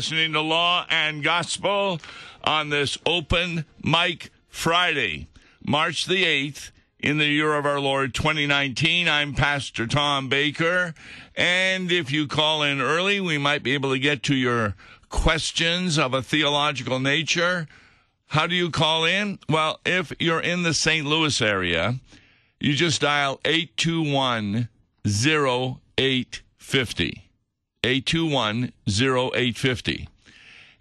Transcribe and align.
listening 0.00 0.32
to 0.32 0.40
Law 0.40 0.86
and 0.88 1.22
Gospel 1.22 2.00
on 2.42 2.70
this 2.70 2.96
open 3.04 3.66
mic 3.84 4.30
Friday, 4.48 5.28
March 5.62 6.06
the 6.06 6.24
8th, 6.24 6.70
in 6.98 7.18
the 7.18 7.26
year 7.26 7.52
of 7.52 7.66
our 7.66 7.78
Lord 7.78 8.14
2019. 8.14 9.10
I'm 9.10 9.34
Pastor 9.34 9.86
Tom 9.86 10.30
Baker. 10.30 10.94
And 11.36 11.92
if 11.92 12.10
you 12.10 12.26
call 12.26 12.62
in 12.62 12.80
early, 12.80 13.20
we 13.20 13.36
might 13.36 13.62
be 13.62 13.74
able 13.74 13.92
to 13.92 13.98
get 13.98 14.22
to 14.22 14.34
your 14.34 14.74
questions 15.10 15.98
of 15.98 16.14
a 16.14 16.22
theological 16.22 16.98
nature. 16.98 17.68
How 18.28 18.46
do 18.46 18.54
you 18.54 18.70
call 18.70 19.04
in? 19.04 19.38
Well, 19.50 19.80
if 19.84 20.14
you're 20.18 20.40
in 20.40 20.62
the 20.62 20.72
St. 20.72 21.06
Louis 21.06 21.42
area, 21.42 21.96
you 22.58 22.72
just 22.72 23.02
dial 23.02 23.38
821 23.44 24.70
0850. 25.04 27.29
821 27.82 28.72
0850. 28.88 30.08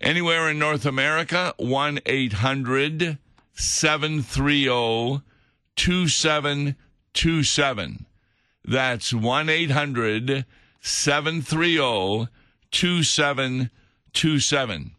Anywhere 0.01 0.49
in 0.49 0.59
North 0.59 0.85
America, 0.85 1.53
1 1.57 1.99
800 2.05 3.17
730 3.53 5.21
2727. 5.75 8.05
That's 8.65 9.13
1 9.13 9.49
800 9.49 10.45
730 10.81 12.27
2727. 12.71 14.91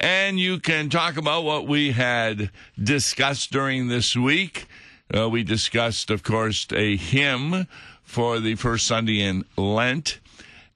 And 0.00 0.38
you 0.38 0.60
can 0.60 0.90
talk 0.90 1.16
about 1.16 1.42
what 1.42 1.66
we 1.66 1.90
had 1.92 2.52
discussed 2.80 3.50
during 3.50 3.88
this 3.88 4.14
week. 4.16 4.66
Uh, 5.12 5.28
we 5.28 5.42
discussed, 5.42 6.08
of 6.10 6.22
course, 6.22 6.68
a 6.72 6.96
hymn 6.96 7.66
for 8.04 8.38
the 8.38 8.54
first 8.54 8.86
Sunday 8.86 9.20
in 9.20 9.44
Lent. 9.56 10.20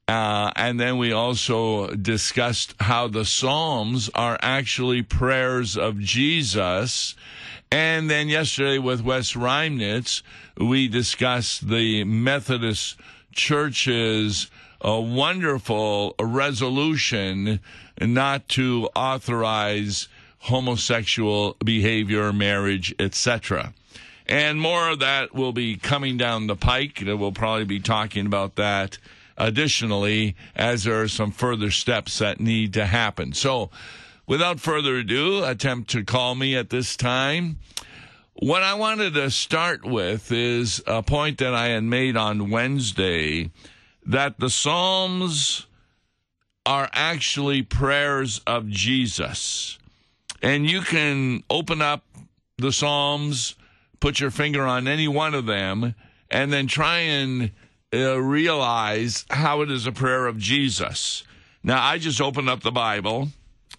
Uh, 0.09 0.51
and 0.57 0.79
then 0.81 0.99
we 0.99 1.13
also 1.13 1.95
discussed 1.95 2.75
how 2.81 3.09
the 3.09 3.25
Psalms 3.25 4.11
are 4.15 4.39
actually 4.43 5.03
prayers 5.03 5.77
of 5.77 5.99
Jesus. 5.99 7.15
And 7.71 8.11
then 8.11 8.29
yesterday 8.29 8.79
with 8.79 9.03
Wes 9.03 9.33
Reimnitz, 9.33 10.23
we 10.59 10.89
discussed 10.89 11.69
the 11.69 12.05
Methodist 12.05 12.99
Church's 13.33 14.51
a 14.83 15.01
wonderful 15.01 16.15
resolution 16.21 17.61
not 18.01 18.49
to 18.49 18.89
authorize 18.97 20.09
homosexual 20.41 21.57
behavior, 21.65 22.33
marriage, 22.33 22.93
etc. 22.99 23.73
And 24.27 24.61
more 24.61 24.91
of 24.91 24.99
that 24.99 25.35
will 25.35 25.53
be 25.53 25.77
coming 25.77 26.17
down 26.17 26.49
the 26.49 26.57
pike. 26.57 27.01
We'll 27.05 27.33
probably 27.33 27.65
be 27.65 27.79
talking 27.79 28.27
about 28.27 28.57
that 28.57 28.99
additionally 29.37 30.37
as 30.55 30.85
there 30.85 31.01
are 31.03 31.09
some 31.09 31.31
further 31.31 31.71
steps 31.71 32.19
that 32.19 32.41
need 32.41 32.73
to 32.75 32.87
happen. 32.87 33.33
So, 33.33 33.71
without 34.27 34.61
further 34.61 34.97
ado, 34.97 35.45
attempt 35.45 35.91
to 35.91 36.05
call 36.05 36.35
me 36.35 36.57
at 36.57 36.71
this 36.71 36.97
time. 36.97 37.59
What 38.35 38.63
I 38.63 38.75
wanted 38.75 39.15
to 39.15 39.31
start 39.31 39.85
with 39.85 40.33
is 40.33 40.83
a 40.87 41.03
point 41.03 41.39
that 41.39 41.55
I 41.55 41.69
had 41.69 41.85
made 41.85 42.17
on 42.17 42.51
Wednesday 42.51 43.51
that 44.07 44.39
the 44.39 44.51
Psalms 44.51 45.67
are 46.65 46.89
actually 46.93 47.63
prayers 47.63 48.41
of 48.47 48.69
Jesus. 48.69 49.79
And 50.43 50.69
you 50.69 50.81
can 50.81 51.45
open 51.51 51.83
up 51.83 52.05
the 52.59 52.73
Psalms, 52.73 53.55
put 54.01 54.19
your 54.19 54.31
finger 54.31 54.63
on 54.63 54.89
any 54.89 55.09
one 55.09 55.35
of 55.35 55.47
them, 55.47 55.95
and 56.31 56.53
then 56.53 56.67
try 56.67 56.99
and 56.99 57.51
uh, 57.93 58.21
realize 58.21 59.25
how 59.31 59.61
it 59.61 59.71
is 59.71 59.87
a 59.87 59.93
prayer 59.93 60.27
of 60.27 60.39
Jesus. 60.39 61.25
Now, 61.63 61.83
I 61.83 61.99
just 61.99 62.21
opened 62.21 62.49
up 62.49 62.63
the 62.63 62.73
Bible 62.73 63.29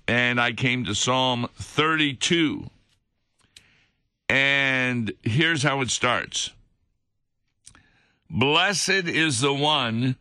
and 0.07 0.39
I 0.39 0.53
came 0.53 0.85
to 0.85 0.95
Psalm 0.95 1.47
32. 1.55 2.69
And 4.29 5.13
here's 5.21 5.63
how 5.63 5.81
it 5.81 5.89
starts 5.89 6.51
Blessed 8.29 8.89
is 8.89 9.41
the 9.41 9.53
one 9.53 10.15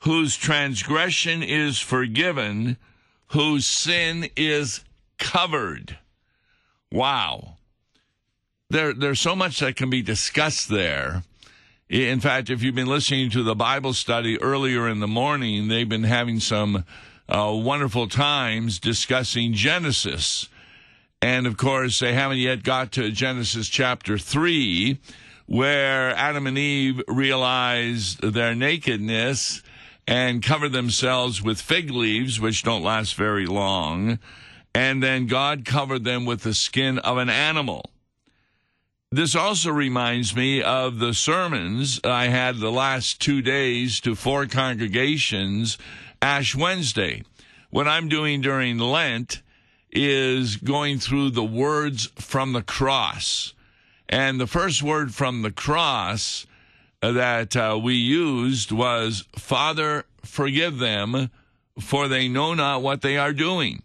whose 0.00 0.36
transgression 0.36 1.42
is 1.42 1.78
forgiven, 1.78 2.76
whose 3.28 3.66
sin 3.66 4.28
is 4.36 4.82
covered. 5.18 5.98
Wow. 6.90 7.56
There, 8.68 8.92
there's 8.94 9.20
so 9.20 9.36
much 9.36 9.60
that 9.60 9.76
can 9.76 9.90
be 9.90 10.02
discussed 10.02 10.68
there. 10.68 11.22
In 11.92 12.20
fact, 12.20 12.48
if 12.48 12.62
you've 12.62 12.74
been 12.74 12.86
listening 12.86 13.28
to 13.32 13.42
the 13.42 13.54
Bible 13.54 13.92
study 13.92 14.40
earlier 14.40 14.88
in 14.88 15.00
the 15.00 15.06
morning, 15.06 15.68
they've 15.68 15.86
been 15.86 16.04
having 16.04 16.40
some 16.40 16.86
uh, 17.28 17.52
wonderful 17.54 18.08
times 18.08 18.78
discussing 18.78 19.52
Genesis. 19.52 20.48
And 21.20 21.46
of 21.46 21.58
course, 21.58 21.98
they 21.98 22.14
haven't 22.14 22.38
yet 22.38 22.62
got 22.62 22.92
to 22.92 23.10
Genesis 23.10 23.68
chapter 23.68 24.16
3, 24.16 25.00
where 25.44 26.16
Adam 26.16 26.46
and 26.46 26.56
Eve 26.56 27.02
realized 27.08 28.22
their 28.22 28.54
nakedness 28.54 29.62
and 30.06 30.42
covered 30.42 30.72
themselves 30.72 31.42
with 31.42 31.60
fig 31.60 31.90
leaves, 31.90 32.40
which 32.40 32.62
don't 32.62 32.82
last 32.82 33.16
very 33.16 33.44
long. 33.44 34.18
And 34.74 35.02
then 35.02 35.26
God 35.26 35.66
covered 35.66 36.04
them 36.04 36.24
with 36.24 36.40
the 36.40 36.54
skin 36.54 36.98
of 37.00 37.18
an 37.18 37.28
animal. 37.28 37.91
This 39.14 39.36
also 39.36 39.70
reminds 39.70 40.34
me 40.34 40.62
of 40.62 40.98
the 40.98 41.12
sermons 41.12 42.00
I 42.02 42.28
had 42.28 42.56
the 42.56 42.72
last 42.72 43.20
two 43.20 43.42
days 43.42 44.00
to 44.00 44.14
four 44.14 44.46
congregations, 44.46 45.76
Ash 46.22 46.56
Wednesday. 46.56 47.22
What 47.68 47.86
I'm 47.86 48.08
doing 48.08 48.40
during 48.40 48.78
Lent 48.78 49.42
is 49.90 50.56
going 50.56 50.98
through 50.98 51.28
the 51.28 51.44
words 51.44 52.06
from 52.16 52.54
the 52.54 52.62
cross. 52.62 53.52
And 54.08 54.40
the 54.40 54.46
first 54.46 54.82
word 54.82 55.14
from 55.14 55.42
the 55.42 55.52
cross 55.52 56.46
that 57.02 57.54
uh, 57.54 57.78
we 57.82 57.96
used 57.96 58.72
was, 58.72 59.26
Father, 59.36 60.06
forgive 60.24 60.78
them, 60.78 61.30
for 61.78 62.08
they 62.08 62.28
know 62.28 62.54
not 62.54 62.80
what 62.80 63.02
they 63.02 63.18
are 63.18 63.34
doing. 63.34 63.82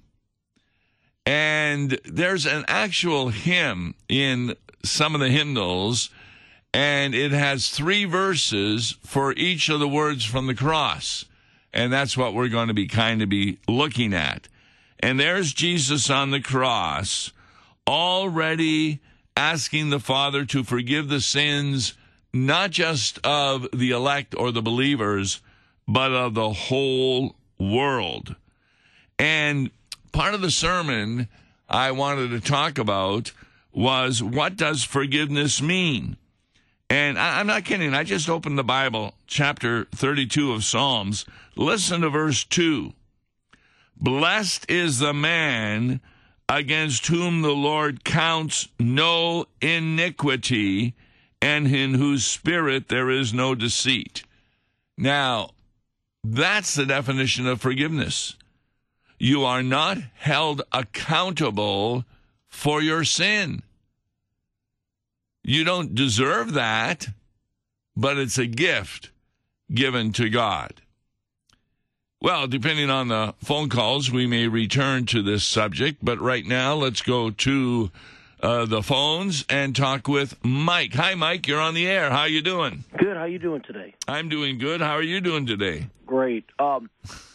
And 1.26 2.00
there's 2.06 2.46
an 2.46 2.64
actual 2.70 3.28
hymn 3.28 3.94
in 4.08 4.56
some 4.84 5.16
of 5.16 5.22
the 5.22 5.30
hymnals, 5.30 6.10
and 6.74 7.16
it 7.16 7.32
has 7.32 7.70
three 7.70 8.06
verses 8.06 8.98
for 9.04 9.34
each 9.34 9.70
of 9.70 9.80
the 9.80 9.88
words 9.88 10.26
from 10.26 10.48
the 10.48 10.56
cross. 10.56 11.26
And 11.74 11.92
that's 11.92 12.18
what 12.18 12.34
we're 12.34 12.50
going 12.50 12.70
to 12.70 12.74
be 12.74 12.88
kind 12.88 13.22
of 13.22 13.30
be 13.30 13.60
looking 13.68 14.14
at. 14.14 14.48
And 15.00 15.20
there's 15.20 15.54
Jesus 15.54 16.10
on 16.10 16.32
the 16.32 16.42
cross, 16.42 17.32
already 17.88 19.00
asking 19.36 19.90
the 19.90 20.00
Father 20.00 20.44
to 20.46 20.64
forgive 20.64 21.10
the 21.10 21.22
sins, 21.22 21.94
not 22.34 22.72
just 22.72 23.20
of 23.24 23.68
the 23.72 23.92
elect 23.92 24.34
or 24.36 24.52
the 24.52 24.62
believers, 24.62 25.42
but 25.88 26.12
of 26.12 26.34
the 26.34 26.52
whole 26.52 27.36
world. 27.60 28.36
And 29.20 29.70
part 30.12 30.34
of 30.34 30.42
the 30.42 30.52
sermon 30.52 31.28
I 31.70 31.92
wanted 31.92 32.30
to 32.30 32.40
talk 32.40 32.78
about 32.78 33.32
was 33.78 34.24
what 34.24 34.58
does 34.58 34.84
forgiveness 34.84 35.62
mean? 35.62 36.18
And 36.90 37.20
I, 37.20 37.40
am 37.40 37.48
not 37.48 37.64
kidding. 37.64 37.94
I 37.94 38.04
just 38.04 38.28
opened 38.28 38.58
the 38.58 38.64
Bible, 38.64 39.14
chapter 39.28 39.86
32 39.94 40.52
of 40.52 40.64
Psalms. 40.64 41.26
Listen 41.56 42.02
to 42.02 42.10
verse 42.10 42.44
2. 42.44 42.94
Blessed 43.96 44.70
is 44.70 45.00
the 45.00 45.14
man 45.14 46.02
against 46.50 47.06
whom 47.08 47.42
the 47.42 47.52
Lord 47.52 48.04
counts 48.04 48.68
no 48.80 49.46
iniquity 49.62 50.96
and 51.42 51.68
in 51.68 51.94
whose 51.94 52.26
spirit 52.26 52.88
there 52.88 53.12
is 53.12 53.34
no 53.34 53.54
deceit. 53.54 54.24
Now, 54.98 55.52
that's 56.24 56.74
the 56.74 56.86
definition 56.86 57.46
of 57.46 57.62
forgiveness. 57.62 58.38
You 59.20 59.44
are 59.44 59.64
not 59.64 59.98
held 60.16 60.64
accountable 60.72 62.06
for 62.50 62.82
your 62.82 63.04
sin. 63.04 63.62
You 65.48 65.64
don't 65.64 65.96
deserve 65.96 66.56
that, 66.56 67.08
but 67.96 68.18
it's 68.18 68.38
a 68.38 68.46
gift 68.46 69.12
given 69.74 70.12
to 70.12 70.30
God. 70.30 70.82
Well, 72.22 72.48
depending 72.48 72.90
on 72.90 73.08
the 73.08 73.34
phone 73.42 73.70
calls, 73.70 74.12
we 74.12 74.28
may 74.28 74.50
return 74.50 75.06
to 75.06 75.22
this 75.22 75.46
subject, 75.46 76.00
but 76.04 76.20
right 76.20 76.46
now 76.46 76.74
let's 76.74 77.02
go 77.02 77.30
to 77.30 77.92
uh, 78.44 78.66
the 78.66 78.84
phones 78.84 79.46
and 79.48 79.74
talk 79.74 80.10
with 80.10 80.36
Mike. 80.44 80.94
Hi, 80.96 81.16
Mike. 81.16 81.48
You're 81.48 81.62
on 81.62 81.76
the 81.76 81.88
air. 81.88 82.10
How 82.10 82.26
you 82.26 82.42
doing? 82.42 82.84
Good. 82.98 83.16
How 83.16 83.24
you 83.24 83.40
doing 83.40 83.62
today? 83.62 83.94
I'm 84.06 84.28
doing 84.28 84.58
good. 84.58 84.82
How 84.82 84.96
are 84.96 85.02
you 85.02 85.22
doing 85.22 85.46
today? 85.46 85.88
Great. 86.06 86.44
Um, 86.60 86.90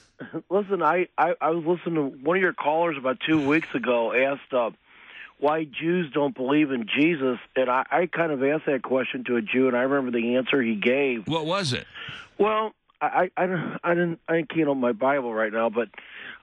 listen, 0.50 0.82
I, 0.82 1.08
I, 1.16 1.32
I 1.40 1.48
was 1.48 1.64
listening 1.64 1.94
to 1.94 2.18
one 2.22 2.36
of 2.36 2.42
your 2.42 2.52
callers 2.52 2.98
about 2.98 3.20
two 3.26 3.48
weeks 3.48 3.74
ago 3.74 4.12
asked 4.12 4.52
uh, 4.52 4.70
why 5.42 5.64
Jews 5.64 6.08
don't 6.14 6.36
believe 6.36 6.70
in 6.70 6.86
Jesus, 6.86 7.36
and 7.56 7.68
I, 7.68 7.84
I 7.90 8.06
kind 8.06 8.30
of 8.30 8.44
asked 8.44 8.66
that 8.66 8.84
question 8.84 9.24
to 9.24 9.34
a 9.34 9.42
Jew, 9.42 9.66
and 9.66 9.76
I 9.76 9.80
remember 9.80 10.16
the 10.16 10.36
answer 10.36 10.62
he 10.62 10.76
gave. 10.76 11.26
What 11.26 11.46
was 11.46 11.72
it? 11.72 11.84
Well, 12.38 12.74
I 13.00 13.28
I 13.36 13.46
don't 13.46 13.78
I 13.82 13.94
didn't 13.94 14.20
I 14.28 14.42
can't 14.42 14.68
open 14.68 14.80
my 14.80 14.92
Bible 14.92 15.34
right 15.34 15.52
now, 15.52 15.68
but 15.68 15.88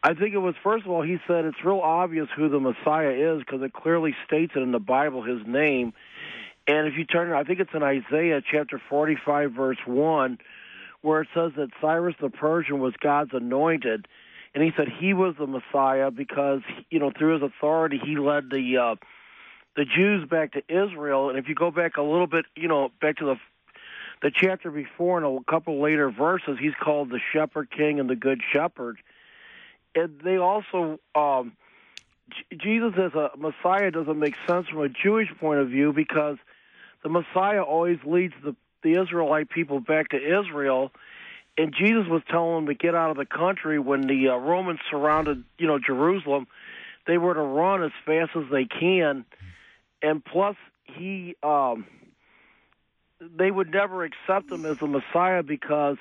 I 0.03 0.15
think 0.15 0.33
it 0.33 0.39
was 0.39 0.53
first 0.61 0.83
of 0.83 0.91
all 0.91 1.01
he 1.01 1.17
said 1.25 1.45
it's 1.45 1.63
real 1.63 1.79
obvious 1.79 2.27
who 2.35 2.49
the 2.49 2.59
Messiah 2.59 3.35
is 3.35 3.39
because 3.39 3.61
it 3.61 3.71
clearly 3.71 4.13
states 4.27 4.51
it 4.57 4.59
in 4.59 4.73
the 4.73 4.79
Bible 4.79 5.23
his 5.23 5.47
name. 5.47 5.93
And 6.67 6.85
if 6.85 6.95
you 6.97 7.05
turn, 7.05 7.31
I 7.31 7.45
think 7.45 7.61
it's 7.61 7.73
in 7.73 7.81
Isaiah 7.81 8.41
chapter 8.51 8.81
45 8.89 9.53
verse 9.53 9.77
one, 9.85 10.39
where 11.01 11.21
it 11.21 11.29
says 11.33 11.53
that 11.55 11.69
Cyrus 11.79 12.15
the 12.19 12.29
Persian 12.29 12.79
was 12.79 12.93
God's 12.99 13.31
anointed, 13.33 14.09
and 14.53 14.63
he 14.63 14.71
said 14.75 14.87
he 14.99 15.13
was 15.13 15.35
the 15.37 15.47
Messiah 15.47 16.11
because 16.11 16.61
you 16.89 16.99
know 16.99 17.11
through 17.17 17.39
his 17.39 17.43
authority 17.43 17.99
he 18.03 18.17
led 18.17 18.49
the 18.49 18.77
uh, 18.77 18.95
the 19.75 19.85
Jews 19.85 20.27
back 20.27 20.53
to 20.53 20.61
Israel. 20.67 21.29
And 21.29 21.39
if 21.39 21.47
you 21.47 21.55
go 21.55 21.71
back 21.71 21.97
a 21.97 22.01
little 22.01 22.27
bit, 22.27 22.45
you 22.55 22.67
know, 22.67 22.89
back 23.01 23.17
to 23.17 23.25
the 23.25 23.35
the 24.21 24.31
chapter 24.35 24.69
before 24.69 25.17
and 25.17 25.25
a 25.25 25.51
couple 25.51 25.81
later 25.81 26.11
verses, 26.11 26.57
he's 26.59 26.73
called 26.73 27.09
the 27.09 27.21
Shepherd 27.31 27.71
King 27.71 28.01
and 28.01 28.09
the 28.09 28.17
Good 28.17 28.41
Shepherd. 28.51 28.97
And 29.95 30.19
they 30.21 30.35
also, 30.35 30.99
um, 31.15 31.53
J- 32.29 32.57
Jesus 32.57 32.93
as 32.97 33.13
a 33.13 33.29
Messiah 33.37 33.91
doesn't 33.91 34.19
make 34.19 34.35
sense 34.45 34.67
from 34.67 34.81
a 34.81 34.89
Jewish 34.89 35.29
point 35.39 35.61
of 35.61 35.69
view 35.69 35.93
because 35.93 36.35
the 37.01 37.07
Messiah 37.07 37.61
always 37.63 37.99
leads 38.05 38.33
the, 38.43 38.57
the 38.83 39.01
Israelite 39.01 39.49
people 39.49 39.79
back 39.79 40.09
to 40.09 40.17
Israel. 40.17 40.91
And 41.57 41.73
Jesus 41.77 42.07
was 42.07 42.21
telling 42.29 42.65
them 42.65 42.65
to 42.67 42.73
get 42.73 42.95
out 42.95 43.11
of 43.11 43.17
the 43.17 43.25
country 43.25 43.79
when 43.79 44.01
the 44.07 44.29
uh, 44.29 44.37
Romans 44.37 44.79
surrounded, 44.89 45.43
you 45.57 45.67
know, 45.67 45.77
Jerusalem. 45.77 46.47
They 47.05 47.17
were 47.17 47.33
to 47.33 47.41
run 47.41 47.83
as 47.83 47.91
fast 48.05 48.31
as 48.35 48.43
they 48.51 48.65
can, 48.65 49.25
and 50.01 50.23
plus 50.23 50.55
he 50.83 51.35
um, 51.43 51.85
they 53.19 53.51
would 53.51 53.71
never 53.71 54.03
accept 54.03 54.51
him 54.51 54.65
as 54.65 54.77
a 54.81 54.87
Messiah 54.87 55.43
because 55.43 55.97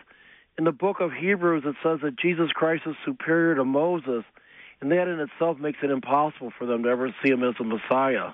in 0.57 0.65
the 0.65 0.73
book 0.73 1.01
of 1.01 1.13
Hebrews 1.13 1.65
it 1.67 1.77
says 1.83 2.01
that 2.03 2.19
Jesus 2.19 2.51
Christ 2.53 2.83
is 2.87 2.95
superior 3.05 3.55
to 3.57 3.65
Moses, 3.65 4.25
and 4.81 4.93
that 4.93 5.09
in 5.09 5.21
itself 5.21 5.59
makes 5.59 5.79
it 5.83 5.91
impossible 5.91 6.53
for 6.57 6.67
them 6.67 6.83
to 6.85 6.89
ever 6.89 7.15
see 7.23 7.31
him 7.31 7.43
as 7.43 7.55
a 7.59 7.65
Messiah. 7.65 8.31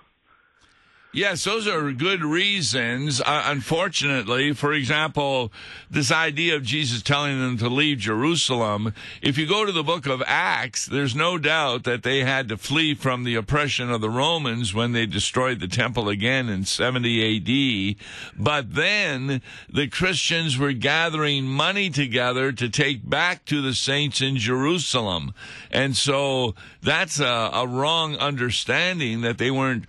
Yes, 1.15 1.45
those 1.45 1.69
are 1.69 1.93
good 1.93 2.25
reasons. 2.25 3.21
Uh, 3.21 3.45
unfortunately, 3.47 4.53
for 4.53 4.73
example, 4.73 5.53
this 5.89 6.11
idea 6.11 6.57
of 6.57 6.65
Jesus 6.65 7.03
telling 7.03 7.39
them 7.39 7.57
to 7.59 7.69
leave 7.69 7.99
Jerusalem, 7.99 8.93
if 9.23 9.39
you 9.39 9.47
go 9.47 9.65
to 9.65 9.71
the 9.71 9.85
book 9.85 10.07
of 10.07 10.25
Acts, 10.27 10.87
there's 10.87 11.15
no 11.15 11.39
doubt 11.39 11.85
that 11.85 12.03
they 12.03 12.25
had 12.25 12.49
to 12.49 12.57
flee 12.57 12.97
from 12.97 13.23
the 13.23 13.37
oppression 13.37 13.93
of 13.93 14.01
the 14.01 14.11
Romans 14.11 14.75
when 14.75 14.91
they 14.91 15.07
destroyed 15.07 15.61
the 15.61 15.69
temple 15.69 16.09
again 16.09 16.49
in 16.49 16.65
70 16.65 17.95
AD. 17.95 17.97
But 18.37 18.75
then 18.75 19.41
the 19.73 19.87
Christians 19.87 20.59
were 20.59 20.73
gathering 20.73 21.45
money 21.45 21.91
together 21.91 22.51
to 22.51 22.69
take 22.69 23.09
back 23.09 23.45
to 23.45 23.63
the 23.63 23.75
saints 23.75 24.21
in 24.21 24.37
Jerusalem. 24.37 25.33
And 25.71 25.97
so 25.97 26.57
that's 26.83 27.21
a, 27.21 27.51
a 27.53 27.69
wrong 27.69 28.17
understanding 28.17 29.21
that 29.21 29.39
they 29.39 29.53
weren't 29.53 29.85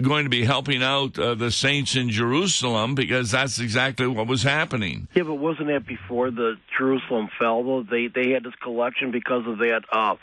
going 0.00 0.24
to 0.24 0.30
be 0.30 0.44
helping 0.44 0.82
out 0.82 1.18
uh, 1.18 1.34
the 1.34 1.50
saints 1.50 1.96
in 1.96 2.10
Jerusalem 2.10 2.94
because 2.94 3.30
that's 3.30 3.58
exactly 3.58 4.06
what 4.06 4.26
was 4.26 4.42
happening. 4.42 5.08
Yeah, 5.14 5.24
but 5.24 5.34
wasn't 5.34 5.68
that 5.68 5.86
before 5.86 6.30
the 6.30 6.56
Jerusalem 6.76 7.28
fell? 7.38 7.62
Though 7.62 7.82
they 7.82 8.08
they 8.08 8.30
had 8.30 8.44
this 8.44 8.54
collection 8.62 9.10
because 9.10 9.46
of 9.46 9.58
that 9.58 9.82
uh, 9.92 10.16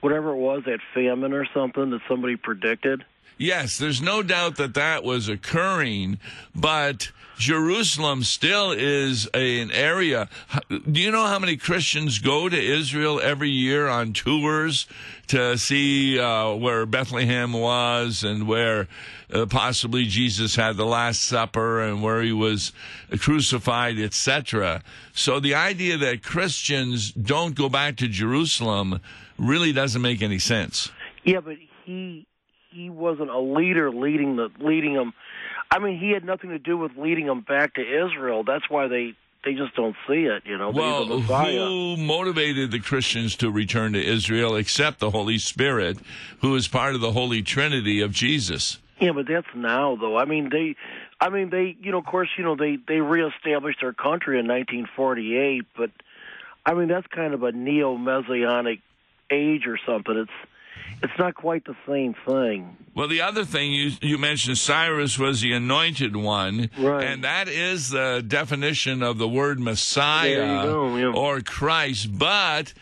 whatever 0.00 0.32
it 0.32 0.38
was, 0.38 0.64
that 0.66 0.80
famine 0.94 1.32
or 1.32 1.46
something 1.54 1.90
that 1.90 2.00
somebody 2.08 2.36
predicted. 2.36 3.04
Yes, 3.36 3.78
there's 3.78 4.02
no 4.02 4.22
doubt 4.22 4.56
that 4.56 4.74
that 4.74 5.04
was 5.04 5.28
occurring, 5.28 6.18
but 6.56 7.12
Jerusalem 7.38 8.24
still 8.24 8.72
is 8.72 9.28
a, 9.32 9.60
an 9.60 9.70
area. 9.70 10.28
Do 10.68 11.00
you 11.00 11.12
know 11.12 11.24
how 11.24 11.38
many 11.38 11.56
Christians 11.56 12.18
go 12.18 12.48
to 12.48 12.56
Israel 12.56 13.20
every 13.22 13.50
year 13.50 13.86
on 13.86 14.12
tours 14.12 14.86
to 15.28 15.56
see 15.56 16.18
uh, 16.18 16.54
where 16.54 16.84
Bethlehem 16.84 17.52
was 17.52 18.24
and 18.24 18.48
where 18.48 18.88
uh, 19.32 19.46
possibly 19.46 20.04
Jesus 20.06 20.56
had 20.56 20.76
the 20.76 20.84
Last 20.86 21.22
Supper 21.22 21.80
and 21.80 22.02
where 22.02 22.22
he 22.22 22.32
was 22.32 22.72
crucified, 23.20 24.00
etc. 24.00 24.82
So 25.12 25.38
the 25.38 25.54
idea 25.54 25.96
that 25.98 26.24
Christians 26.24 27.12
don't 27.12 27.54
go 27.54 27.68
back 27.68 27.96
to 27.98 28.08
Jerusalem 28.08 29.00
really 29.38 29.72
doesn't 29.72 30.02
make 30.02 30.22
any 30.22 30.40
sense. 30.40 30.90
Yeah, 31.24 31.40
but 31.40 31.56
he 31.84 32.26
he 32.70 32.90
wasn't 32.90 33.30
a 33.30 33.38
leader 33.38 33.90
leading 33.90 34.36
the 34.36 34.50
leading 34.58 34.94
them. 34.94 35.12
I 35.70 35.78
mean, 35.78 35.98
he 35.98 36.10
had 36.10 36.24
nothing 36.24 36.50
to 36.50 36.58
do 36.58 36.76
with 36.76 36.92
leading 36.96 37.26
them 37.26 37.42
back 37.42 37.74
to 37.74 37.80
Israel. 37.82 38.42
That's 38.44 38.68
why 38.70 38.88
they 38.88 39.14
they 39.44 39.54
just 39.54 39.74
don't 39.76 39.96
see 40.06 40.24
it. 40.24 40.42
You 40.46 40.58
know, 40.58 40.70
well, 40.70 41.04
who 41.06 41.96
motivated 41.96 42.70
the 42.70 42.80
Christians 42.80 43.36
to 43.36 43.50
return 43.50 43.92
to 43.92 44.04
Israel 44.04 44.56
except 44.56 44.98
the 44.98 45.10
Holy 45.10 45.38
Spirit, 45.38 45.98
who 46.40 46.54
is 46.56 46.68
part 46.68 46.94
of 46.94 47.00
the 47.00 47.12
Holy 47.12 47.42
Trinity 47.42 48.00
of 48.00 48.12
Jesus? 48.12 48.78
Yeah, 49.00 49.12
but 49.12 49.26
that's 49.28 49.46
now 49.54 49.96
though. 49.96 50.16
I 50.16 50.24
mean, 50.24 50.48
they, 50.50 50.74
I 51.20 51.28
mean, 51.28 51.50
they, 51.50 51.76
you 51.80 51.92
know, 51.92 51.98
of 51.98 52.06
course, 52.06 52.28
you 52.36 52.44
know, 52.44 52.56
they 52.56 52.76
they 52.76 53.00
reestablished 53.00 53.80
their 53.80 53.92
country 53.92 54.38
in 54.38 54.48
1948, 54.48 55.66
but 55.76 55.90
I 56.64 56.74
mean, 56.74 56.88
that's 56.88 57.06
kind 57.06 57.34
of 57.34 57.42
a 57.42 57.52
neo 57.52 57.96
messianic 57.96 58.80
age 59.30 59.66
or 59.66 59.78
something. 59.86 60.16
It's 60.16 60.50
it's 61.02 61.18
not 61.18 61.34
quite 61.34 61.64
the 61.64 61.76
same 61.86 62.14
thing. 62.26 62.76
Well, 62.94 63.08
the 63.08 63.20
other 63.20 63.44
thing 63.44 63.72
you 63.72 63.92
you 64.00 64.18
mentioned 64.18 64.58
Cyrus 64.58 65.18
was 65.18 65.40
the 65.40 65.52
anointed 65.52 66.16
one, 66.16 66.70
right. 66.78 67.04
and 67.04 67.24
that 67.24 67.48
is 67.48 67.90
the 67.90 68.24
definition 68.26 69.02
of 69.02 69.18
the 69.18 69.28
word 69.28 69.60
Messiah 69.60 70.64
go, 70.64 70.96
yeah. 70.96 71.12
or 71.12 71.40
Christ. 71.40 72.18
But 72.18 72.74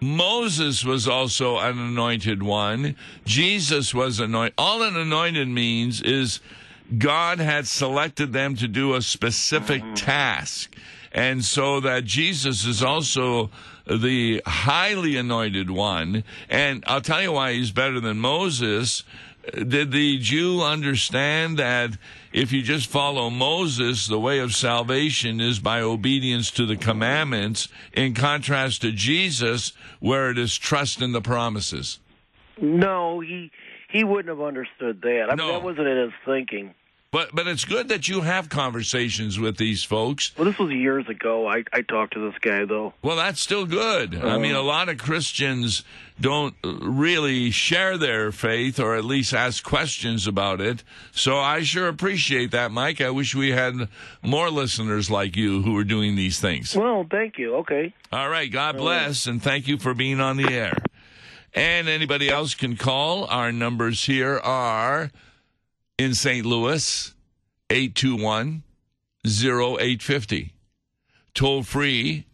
Moses 0.00 0.84
was 0.84 1.08
also 1.08 1.58
an 1.58 1.78
anointed 1.78 2.42
one. 2.42 2.96
Jesus 3.24 3.92
was 3.92 4.20
anointed. 4.20 4.54
All 4.56 4.82
an 4.82 4.96
anointed 4.96 5.48
means 5.48 6.00
is 6.00 6.40
God 6.96 7.38
had 7.38 7.66
selected 7.66 8.32
them 8.32 8.54
to 8.56 8.68
do 8.68 8.94
a 8.94 9.02
specific 9.02 9.82
mm-hmm. 9.82 9.94
task. 9.94 10.74
And 11.10 11.44
so 11.44 11.80
that 11.80 12.04
Jesus 12.04 12.64
is 12.64 12.82
also 12.82 13.50
the 13.88 14.42
highly 14.46 15.16
anointed 15.16 15.70
one. 15.70 16.24
And 16.48 16.84
I'll 16.86 17.00
tell 17.00 17.22
you 17.22 17.32
why 17.32 17.54
he's 17.54 17.70
better 17.70 18.00
than 18.00 18.18
Moses. 18.18 19.04
Did 19.54 19.92
the 19.92 20.18
Jew 20.18 20.62
understand 20.62 21.58
that 21.58 21.96
if 22.32 22.52
you 22.52 22.62
just 22.62 22.90
follow 22.90 23.30
Moses, 23.30 24.06
the 24.06 24.20
way 24.20 24.40
of 24.40 24.54
salvation 24.54 25.40
is 25.40 25.58
by 25.58 25.80
obedience 25.80 26.50
to 26.52 26.66
the 26.66 26.76
commandments, 26.76 27.68
in 27.94 28.12
contrast 28.12 28.82
to 28.82 28.92
Jesus, 28.92 29.72
where 30.00 30.30
it 30.30 30.38
is 30.38 30.56
trust 30.58 31.00
in 31.00 31.12
the 31.12 31.22
promises? 31.22 31.98
No, 32.60 33.20
he 33.20 33.50
he 33.88 34.04
wouldn't 34.04 34.28
have 34.28 34.46
understood 34.46 35.00
that. 35.02 35.28
I 35.30 35.34
no. 35.34 35.44
mean, 35.44 35.52
that 35.54 35.62
wasn't 35.62 35.86
in 35.86 35.96
his 35.96 36.12
thinking. 36.26 36.74
But 37.10 37.34
but 37.34 37.46
it's 37.46 37.64
good 37.64 37.88
that 37.88 38.06
you 38.06 38.20
have 38.20 38.50
conversations 38.50 39.38
with 39.38 39.56
these 39.56 39.82
folks. 39.82 40.36
Well, 40.36 40.44
this 40.44 40.58
was 40.58 40.70
years 40.70 41.08
ago. 41.08 41.48
I 41.48 41.64
I 41.72 41.80
talked 41.80 42.12
to 42.14 42.30
this 42.30 42.38
guy 42.40 42.66
though. 42.66 42.92
Well, 43.00 43.16
that's 43.16 43.40
still 43.40 43.64
good. 43.64 44.14
Uh, 44.14 44.28
I 44.28 44.36
mean, 44.36 44.54
a 44.54 44.60
lot 44.60 44.90
of 44.90 44.98
Christians 44.98 45.84
don't 46.20 46.54
really 46.62 47.50
share 47.50 47.96
their 47.96 48.30
faith 48.30 48.78
or 48.78 48.94
at 48.94 49.06
least 49.06 49.32
ask 49.32 49.64
questions 49.64 50.26
about 50.26 50.60
it. 50.60 50.84
So 51.12 51.38
I 51.38 51.62
sure 51.62 51.88
appreciate 51.88 52.50
that, 52.50 52.72
Mike. 52.72 53.00
I 53.00 53.08
wish 53.08 53.34
we 53.34 53.52
had 53.52 53.88
more 54.22 54.50
listeners 54.50 55.10
like 55.10 55.34
you 55.34 55.62
who 55.62 55.78
are 55.78 55.84
doing 55.84 56.14
these 56.14 56.40
things. 56.40 56.76
Well, 56.76 57.06
thank 57.10 57.38
you. 57.38 57.56
Okay. 57.56 57.94
All 58.12 58.28
right. 58.28 58.52
God 58.52 58.76
bless 58.76 59.26
and 59.26 59.42
thank 59.42 59.66
you 59.66 59.78
for 59.78 59.94
being 59.94 60.20
on 60.20 60.36
the 60.36 60.52
air. 60.52 60.76
And 61.54 61.88
anybody 61.88 62.28
else 62.28 62.54
can 62.54 62.76
call. 62.76 63.24
Our 63.24 63.50
numbers 63.50 64.04
here 64.04 64.38
are 64.38 65.10
in 65.98 66.14
St. 66.14 66.46
Louis, 66.46 67.12
821 67.70 68.62
0850. 69.26 70.54
Toll 71.34 71.62
free, 71.62 72.24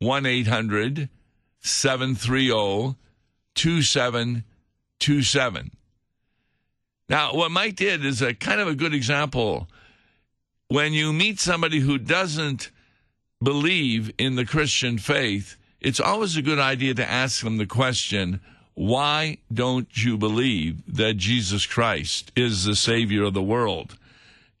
1 0.00 0.26
800 0.26 1.08
730 1.60 2.96
2727. 3.54 5.70
Now, 7.08 7.34
what 7.34 7.50
Mike 7.50 7.76
did 7.76 8.04
is 8.04 8.20
a 8.22 8.34
kind 8.34 8.60
of 8.60 8.68
a 8.68 8.74
good 8.74 8.94
example. 8.94 9.68
When 10.68 10.92
you 10.92 11.12
meet 11.12 11.40
somebody 11.40 11.80
who 11.80 11.98
doesn't 11.98 12.70
believe 13.42 14.12
in 14.16 14.36
the 14.36 14.46
Christian 14.46 14.98
faith, 14.98 15.56
it's 15.80 16.00
always 16.00 16.36
a 16.36 16.42
good 16.42 16.58
idea 16.58 16.94
to 16.94 17.10
ask 17.10 17.42
them 17.42 17.56
the 17.56 17.66
question 17.66 18.40
why 18.74 19.38
don't 19.52 19.88
you 20.02 20.16
believe 20.16 20.82
that 20.94 21.16
Jesus 21.16 21.66
Christ 21.66 22.32
is 22.36 22.64
the 22.64 22.76
Savior 22.76 23.24
of 23.24 23.34
the 23.34 23.42
world? 23.42 23.96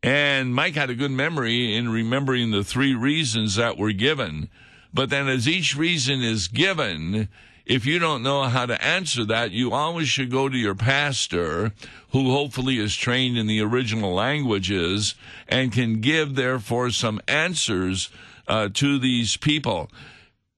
And 0.02 0.54
Mike 0.54 0.74
had 0.74 0.90
a 0.90 0.94
good 0.94 1.10
memory 1.10 1.76
in 1.76 1.90
remembering 1.90 2.50
the 2.50 2.64
three 2.64 2.94
reasons 2.94 3.56
that 3.56 3.76
were 3.76 3.92
given. 3.92 4.48
But 4.92 5.10
then, 5.10 5.28
as 5.28 5.46
each 5.46 5.76
reason 5.76 6.22
is 6.22 6.48
given, 6.48 7.28
if 7.66 7.86
you 7.86 7.98
don't 7.98 8.22
know 8.22 8.44
how 8.44 8.66
to 8.66 8.82
answer 8.82 9.24
that, 9.26 9.52
you 9.52 9.72
always 9.72 10.08
should 10.08 10.30
go 10.30 10.48
to 10.48 10.56
your 10.56 10.74
pastor, 10.74 11.72
who 12.10 12.32
hopefully 12.32 12.78
is 12.78 12.96
trained 12.96 13.38
in 13.38 13.46
the 13.46 13.60
original 13.60 14.12
languages 14.12 15.14
and 15.48 15.70
can 15.72 16.00
give, 16.00 16.34
therefore, 16.34 16.90
some 16.90 17.20
answers 17.28 18.10
uh, 18.48 18.68
to 18.74 18.98
these 18.98 19.36
people. 19.36 19.90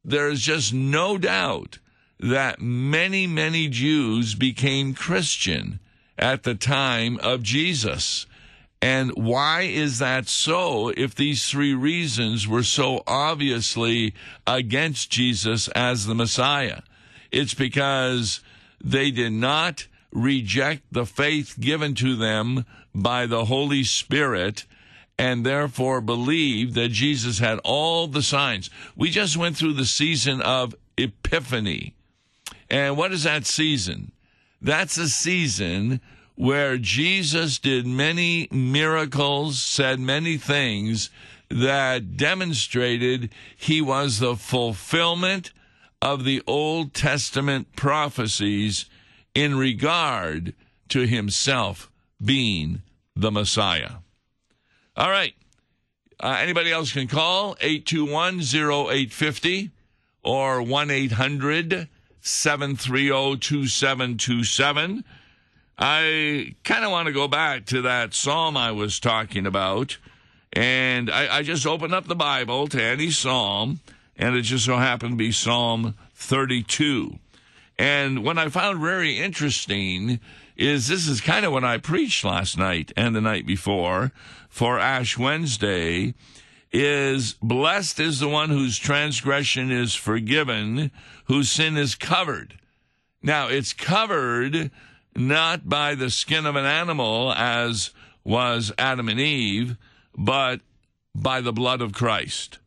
there 0.05 0.29
is 0.29 0.41
just 0.41 0.73
no 0.73 1.19
doubt 1.19 1.79
that 2.23 2.61
many, 2.61 3.27
many 3.27 3.69
Jews 3.69 4.35
became 4.35 4.95
Christian 4.95 5.81
at 6.17 6.45
the 6.45 6.55
time 6.55 7.19
of 7.21 7.43
Jesus. 7.43 8.27
And 8.81 9.11
why 9.13 9.63
is 9.63 9.99
that 9.99 10.29
so 10.29 10.89
if 10.97 11.15
these 11.15 11.47
three 11.49 11.75
reasons 11.75 12.47
were 12.47 12.63
so 12.63 13.03
obviously 13.07 14.15
against 14.47 15.11
Jesus 15.11 15.69
as 15.69 16.07
the 16.07 16.15
Messiah? 16.15 16.83
It's 17.31 17.55
because 17.55 18.41
they 18.83 19.11
did 19.11 19.33
not 19.33 19.87
reject 20.13 20.83
the 20.93 21.07
faith 21.07 21.57
given 21.59 21.95
to 21.97 22.15
them 22.15 22.67
by 22.95 23.27
the 23.27 23.47
Holy 23.47 23.83
Spirit 23.85 24.67
and 25.19 25.45
therefore 25.45 26.01
believed 26.01 26.75
that 26.75 26.91
Jesus 26.91 27.39
had 27.39 27.59
all 27.65 28.07
the 28.07 28.23
signs. 28.23 28.71
We 28.97 29.11
just 29.11 29.37
went 29.37 29.57
through 29.57 29.75
the 29.75 29.85
season 29.85 30.41
of 30.41 30.75
Epiphany. 30.97 31.95
And 32.73 32.97
what 32.97 33.13
is 33.13 33.25
that 33.25 33.45
season? 33.45 34.13
That's 34.63 34.97
a 34.97 35.11
season 35.11 36.01
where 36.37 36.79
Jesus 36.79 37.59
did 37.59 37.87
many 37.87 38.49
miracles, 38.51 39.61
said 39.61 40.01
many 40.01 40.39
things 40.39 41.11
that 41.51 42.17
demonstrated 42.17 43.31
he 43.55 43.83
was 43.83 44.19
the 44.19 44.37
fulfillment 44.37 45.53
of 46.01 46.25
the 46.25 46.43
Old 46.47 46.95
Testament 46.95 47.77
prophecies 47.77 48.87
in 49.35 49.59
regard 49.59 50.55
to 50.89 51.07
himself 51.07 51.91
being 52.25 52.81
the 53.15 53.31
Messiah. 53.31 53.97
All 54.97 55.11
right. 55.11 55.35
Uh, 56.19 56.39
anybody 56.41 56.73
else 56.73 56.93
can 56.93 57.07
call 57.07 57.55
821 57.61 58.41
0850 58.41 59.71
or 60.23 60.63
1 60.63 60.91
800 60.91 61.89
730 62.23 63.37
2727. 63.39 65.05
I 65.77 66.55
kind 66.63 66.85
of 66.85 66.93
want 66.93 67.07
to 67.07 67.13
go 67.13 67.27
back 67.27 67.67
to 67.67 67.83
that 67.83 68.15
psalm 68.15 68.57
I 68.57 68.71
was 68.71 69.01
talking 69.01 69.45
about. 69.45 69.99
And 70.53 71.11
I, 71.11 71.39
I 71.39 71.43
just 71.43 71.67
opened 71.67 71.95
up 71.95 72.07
the 72.07 72.15
Bible 72.15 72.69
to 72.69 72.83
any 72.83 73.11
psalm, 73.11 73.81
and 74.17 74.37
it 74.37 74.43
just 74.43 74.67
so 74.67 74.77
happened 74.77 75.13
to 75.13 75.17
be 75.17 75.33
Psalm 75.33 75.95
32. 76.15 77.19
And 77.79 78.23
what 78.23 78.39
I 78.39 78.49
found 78.49 78.81
very 78.81 79.19
interesting 79.19 80.21
is 80.57 80.87
this 80.87 81.09
is 81.09 81.21
kind 81.21 81.45
of 81.45 81.53
what 81.53 81.65
I 81.65 81.79
preached 81.79 82.23
last 82.23 82.57
night 82.57 82.93
and 82.97 83.17
the 83.17 83.21
night 83.21 83.47
before 83.47 84.13
for 84.49 84.79
Ash 84.79 85.19
Wednesday 85.19 86.15
is 86.73 87.35
blessed 87.43 88.01
is 88.01 88.21
the 88.21 88.29
one 88.29 88.51
whose 88.51 88.79
transgression 88.79 89.71
is 89.71 89.95
forgiven, 89.95 90.91
whose 91.27 91.51
sin 91.51 91.77
is 91.77 91.95
covered. 91.95 92.59
Now, 93.23 93.49
it's 93.49 93.73
covered 93.73 94.71
not 95.15 95.69
by 95.69 95.95
the 95.95 96.11
skin 96.11 96.47
of 96.47 96.57
an 96.57 96.65
animal 96.65 97.33
as 97.35 97.91
was 98.25 98.73
Adam 98.79 99.09
and 99.09 99.21
Eve, 99.21 99.77
but 100.17 100.61
by 101.15 101.41
the 101.41 101.53
blood 101.53 101.81
of 101.81 101.93
Christ. 101.93 102.59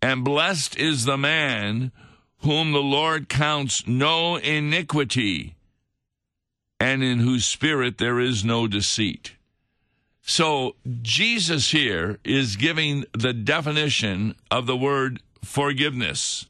And 0.00 0.24
blessed 0.24 0.76
is 0.76 1.04
the 1.04 1.16
man 1.16 1.92
whom 2.38 2.72
the 2.72 2.82
Lord 2.82 3.28
counts 3.28 3.86
no 3.86 4.36
iniquity, 4.36 5.54
and 6.80 7.02
in 7.02 7.20
whose 7.20 7.44
spirit 7.44 7.98
there 7.98 8.18
is 8.18 8.44
no 8.44 8.66
deceit. 8.66 9.36
So, 10.24 10.76
Jesus 11.02 11.72
here 11.72 12.18
is 12.24 12.56
giving 12.56 13.04
the 13.12 13.32
definition 13.32 14.36
of 14.50 14.66
the 14.66 14.76
word 14.76 15.20
forgiveness. 15.44 16.46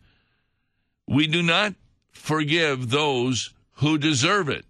We 1.08 1.26
do 1.26 1.42
not 1.42 1.74
forgive 2.10 2.90
those 2.90 3.54
who 3.76 3.96
deserve 3.96 4.48
it, 4.48 4.66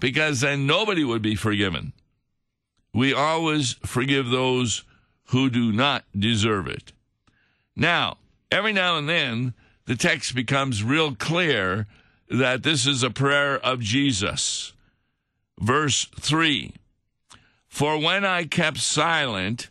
because 0.00 0.40
then 0.40 0.66
nobody 0.66 1.04
would 1.04 1.22
be 1.22 1.34
forgiven. 1.34 1.92
We 2.94 3.12
always 3.12 3.74
forgive 3.84 4.30
those 4.30 4.84
who 5.26 5.50
do 5.50 5.70
not 5.70 6.04
deserve 6.18 6.66
it. 6.66 6.92
Now, 7.76 8.16
every 8.50 8.72
now 8.72 8.96
and 8.96 9.08
then, 9.08 9.54
the 9.86 9.96
text 9.96 10.34
becomes 10.34 10.82
real 10.82 11.14
clear 11.14 11.86
that 12.30 12.62
this 12.62 12.86
is 12.86 13.02
a 13.02 13.10
prayer 13.10 13.58
of 13.58 13.80
Jesus. 13.80 14.72
Verse 15.60 16.06
3 16.18 16.72
For 17.74 17.98
when 17.98 18.24
I 18.24 18.44
kept 18.44 18.78
silent, 18.78 19.68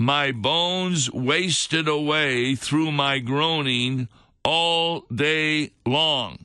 my 0.00 0.32
bones 0.32 1.12
wasted 1.12 1.86
away 1.86 2.56
through 2.56 2.90
my 2.90 3.20
groaning 3.20 4.08
all 4.44 5.04
day 5.14 5.70
long. 5.86 6.38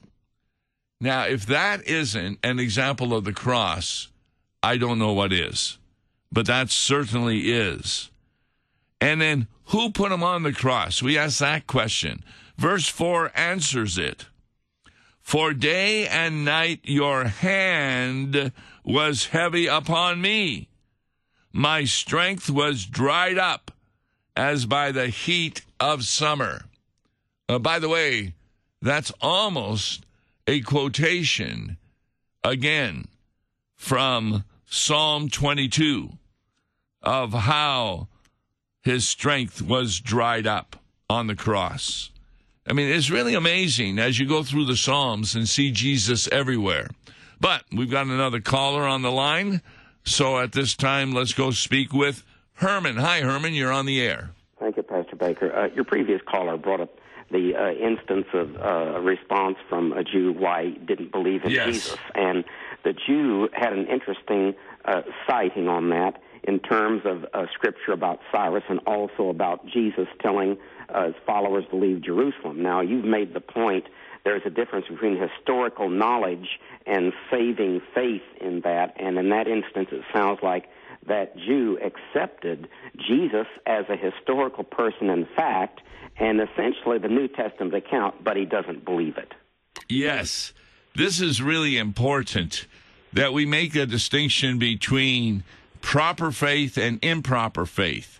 Now, 0.99 1.23
if 1.23 1.47
that 1.47 1.87
isn't 1.87 2.37
an 2.43 2.59
example 2.59 3.15
of 3.15 3.23
the 3.23 3.33
cross, 3.33 4.09
I 4.61 4.77
don't 4.77 4.99
know 4.99 5.13
what 5.13 5.33
is. 5.33 5.79
But 6.31 6.45
that 6.45 6.69
certainly 6.69 7.51
is. 7.51 8.11
And 9.01 9.19
then, 9.19 9.47
who 9.69 9.89
put 9.89 10.11
him 10.11 10.21
on 10.21 10.43
the 10.43 10.53
cross? 10.53 11.01
We 11.01 11.17
ask 11.17 11.39
that 11.39 11.65
question. 11.65 12.23
Verse 12.59 12.87
4 12.87 13.31
answers 13.33 13.97
it. 13.97 14.27
For 15.19 15.55
day 15.55 16.07
and 16.07 16.45
night 16.45 16.81
your 16.83 17.23
hand 17.23 18.51
was 18.85 19.25
heavy 19.25 19.65
upon 19.65 20.21
me. 20.21 20.67
My 21.53 21.83
strength 21.83 22.49
was 22.49 22.85
dried 22.85 23.37
up 23.37 23.71
as 24.35 24.65
by 24.65 24.91
the 24.91 25.07
heat 25.07 25.63
of 25.79 26.03
summer. 26.03 26.65
Uh, 27.49 27.59
by 27.59 27.79
the 27.79 27.89
way, 27.89 28.33
that's 28.81 29.11
almost 29.21 30.05
a 30.47 30.61
quotation 30.61 31.77
again 32.43 33.07
from 33.75 34.43
Psalm 34.65 35.29
22 35.29 36.11
of 37.03 37.33
how 37.33 38.07
his 38.81 39.07
strength 39.07 39.61
was 39.61 39.99
dried 39.99 40.47
up 40.47 40.77
on 41.09 41.27
the 41.27 41.35
cross. 41.35 42.09
I 42.65 42.73
mean, 42.73 42.89
it's 42.89 43.09
really 43.09 43.33
amazing 43.33 43.99
as 43.99 44.19
you 44.19 44.27
go 44.27 44.43
through 44.43 44.65
the 44.65 44.77
Psalms 44.77 45.35
and 45.35 45.49
see 45.49 45.71
Jesus 45.71 46.27
everywhere. 46.29 46.89
But 47.39 47.65
we've 47.71 47.89
got 47.89 48.05
another 48.05 48.39
caller 48.39 48.83
on 48.83 49.01
the 49.01 49.11
line. 49.11 49.61
So 50.03 50.39
at 50.39 50.51
this 50.51 50.75
time, 50.75 51.13
let's 51.13 51.33
go 51.33 51.51
speak 51.51 51.93
with 51.93 52.23
Herman. 52.53 52.97
Hi, 52.97 53.21
Herman. 53.21 53.53
You're 53.53 53.71
on 53.71 53.85
the 53.85 54.01
air. 54.01 54.31
Thank 54.59 54.77
you, 54.77 54.83
Pastor 54.83 55.15
Baker. 55.15 55.53
Uh, 55.55 55.67
your 55.73 55.83
previous 55.83 56.21
caller 56.25 56.57
brought 56.57 56.81
up 56.81 56.97
the 57.31 57.55
uh, 57.55 57.71
instance 57.71 58.27
of 58.33 58.55
uh, 58.57 58.97
a 58.97 59.01
response 59.01 59.57
from 59.69 59.93
a 59.93 60.03
Jew 60.03 60.33
why 60.37 60.65
he 60.65 60.71
didn't 60.71 61.11
believe 61.11 61.43
in 61.43 61.51
Yes. 61.51 61.65
Jesus. 61.67 61.97
And 62.13 62.43
the 62.83 62.93
Jew 62.93 63.49
had 63.53 63.73
an 63.73 63.87
interesting 63.87 64.53
uh, 64.85 65.01
citing 65.27 65.67
on 65.67 65.89
that 65.89 66.21
in 66.43 66.59
terms 66.59 67.03
of 67.05 67.25
uh, 67.33 67.45
scripture 67.53 67.91
about 67.93 68.19
Cyrus 68.31 68.63
and 68.67 68.79
also 68.85 69.29
about 69.29 69.65
Jesus 69.65 70.07
telling 70.19 70.57
uh, 70.89 71.07
his 71.07 71.15
followers 71.25 71.63
to 71.69 71.75
leave 71.77 72.01
Jerusalem. 72.01 72.61
Now, 72.61 72.81
you've 72.81 73.05
made 73.05 73.33
the 73.33 73.39
point 73.41 73.85
there's 74.23 74.41
a 74.45 74.49
difference 74.49 74.87
between 74.87 75.17
historical 75.17 75.89
knowledge 75.89 76.59
and 76.85 77.13
saving 77.29 77.81
faith 77.93 78.23
in 78.39 78.61
that. 78.61 78.95
And 78.97 79.17
in 79.17 79.29
that 79.29 79.47
instance, 79.47 79.89
it 79.91 80.03
sounds 80.13 80.39
like 80.41 80.65
that 81.07 81.35
Jew 81.37 81.79
accepted 81.83 82.67
Jesus 82.97 83.47
as 83.65 83.85
a 83.89 83.95
historical 83.95 84.63
person 84.63 85.09
in 85.09 85.27
fact 85.35 85.81
and 86.17 86.39
essentially 86.39 86.99
the 86.99 87.07
New 87.07 87.27
Testament 87.27 87.73
account, 87.73 88.23
but 88.23 88.37
he 88.37 88.45
doesn't 88.45 88.85
believe 88.85 89.17
it. 89.17 89.33
Yes, 89.89 90.53
this 90.95 91.21
is 91.21 91.41
really 91.41 91.77
important 91.77 92.67
that 93.13 93.33
we 93.33 93.45
make 93.45 93.75
a 93.75 93.85
distinction 93.85 94.59
between 94.59 95.43
proper 95.81 96.31
faith 96.31 96.77
and 96.77 97.03
improper 97.03 97.65
faith. 97.65 98.19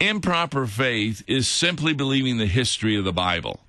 Improper 0.00 0.66
faith 0.66 1.22
is 1.26 1.48
simply 1.48 1.92
believing 1.92 2.38
the 2.38 2.46
history 2.46 2.96
of 2.96 3.04
the 3.04 3.12
Bible. 3.12 3.60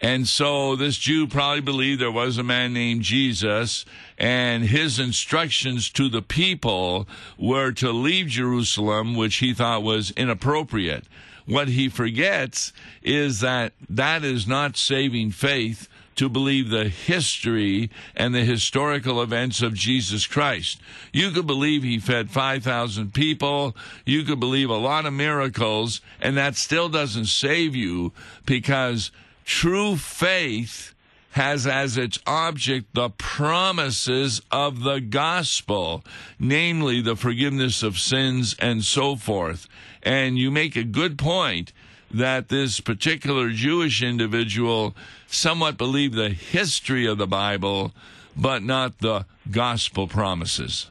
And 0.00 0.28
so 0.28 0.76
this 0.76 0.96
Jew 0.96 1.26
probably 1.26 1.60
believed 1.60 2.00
there 2.00 2.10
was 2.10 2.38
a 2.38 2.44
man 2.44 2.72
named 2.72 3.02
Jesus, 3.02 3.84
and 4.16 4.64
his 4.64 4.98
instructions 4.98 5.90
to 5.90 6.08
the 6.08 6.22
people 6.22 7.08
were 7.36 7.72
to 7.72 7.90
leave 7.90 8.28
Jerusalem, 8.28 9.16
which 9.16 9.36
he 9.36 9.52
thought 9.52 9.82
was 9.82 10.12
inappropriate. 10.12 11.04
What 11.46 11.68
he 11.68 11.88
forgets 11.88 12.72
is 13.02 13.40
that 13.40 13.72
that 13.88 14.22
is 14.22 14.46
not 14.46 14.76
saving 14.76 15.32
faith 15.32 15.88
to 16.14 16.28
believe 16.28 16.68
the 16.68 16.88
history 16.88 17.90
and 18.14 18.34
the 18.34 18.44
historical 18.44 19.22
events 19.22 19.62
of 19.62 19.72
Jesus 19.72 20.26
Christ. 20.26 20.80
You 21.12 21.30
could 21.30 21.46
believe 21.46 21.82
he 21.84 22.00
fed 22.00 22.30
5,000 22.30 23.14
people. 23.14 23.76
You 24.04 24.24
could 24.24 24.40
believe 24.40 24.68
a 24.68 24.76
lot 24.76 25.06
of 25.06 25.12
miracles, 25.12 26.00
and 26.20 26.36
that 26.36 26.56
still 26.56 26.88
doesn't 26.88 27.26
save 27.26 27.76
you 27.76 28.12
because 28.44 29.12
true 29.48 29.96
faith 29.96 30.94
has 31.30 31.66
as 31.66 31.96
its 31.96 32.18
object 32.26 32.94
the 32.94 33.08
promises 33.08 34.42
of 34.52 34.82
the 34.82 35.00
gospel, 35.00 36.04
namely 36.38 37.00
the 37.00 37.16
forgiveness 37.16 37.82
of 37.82 37.98
sins 37.98 38.54
and 38.60 38.84
so 38.84 39.16
forth. 39.16 39.66
And 40.02 40.38
you 40.38 40.50
make 40.50 40.76
a 40.76 40.84
good 40.84 41.16
point 41.16 41.72
that 42.10 42.48
this 42.48 42.80
particular 42.80 43.48
Jewish 43.50 44.02
individual 44.02 44.94
somewhat 45.26 45.78
believed 45.78 46.14
the 46.14 46.30
history 46.30 47.06
of 47.06 47.16
the 47.16 47.26
Bible, 47.26 47.92
but 48.36 48.62
not 48.62 48.98
the 48.98 49.24
gospel 49.50 50.06
promises. 50.06 50.90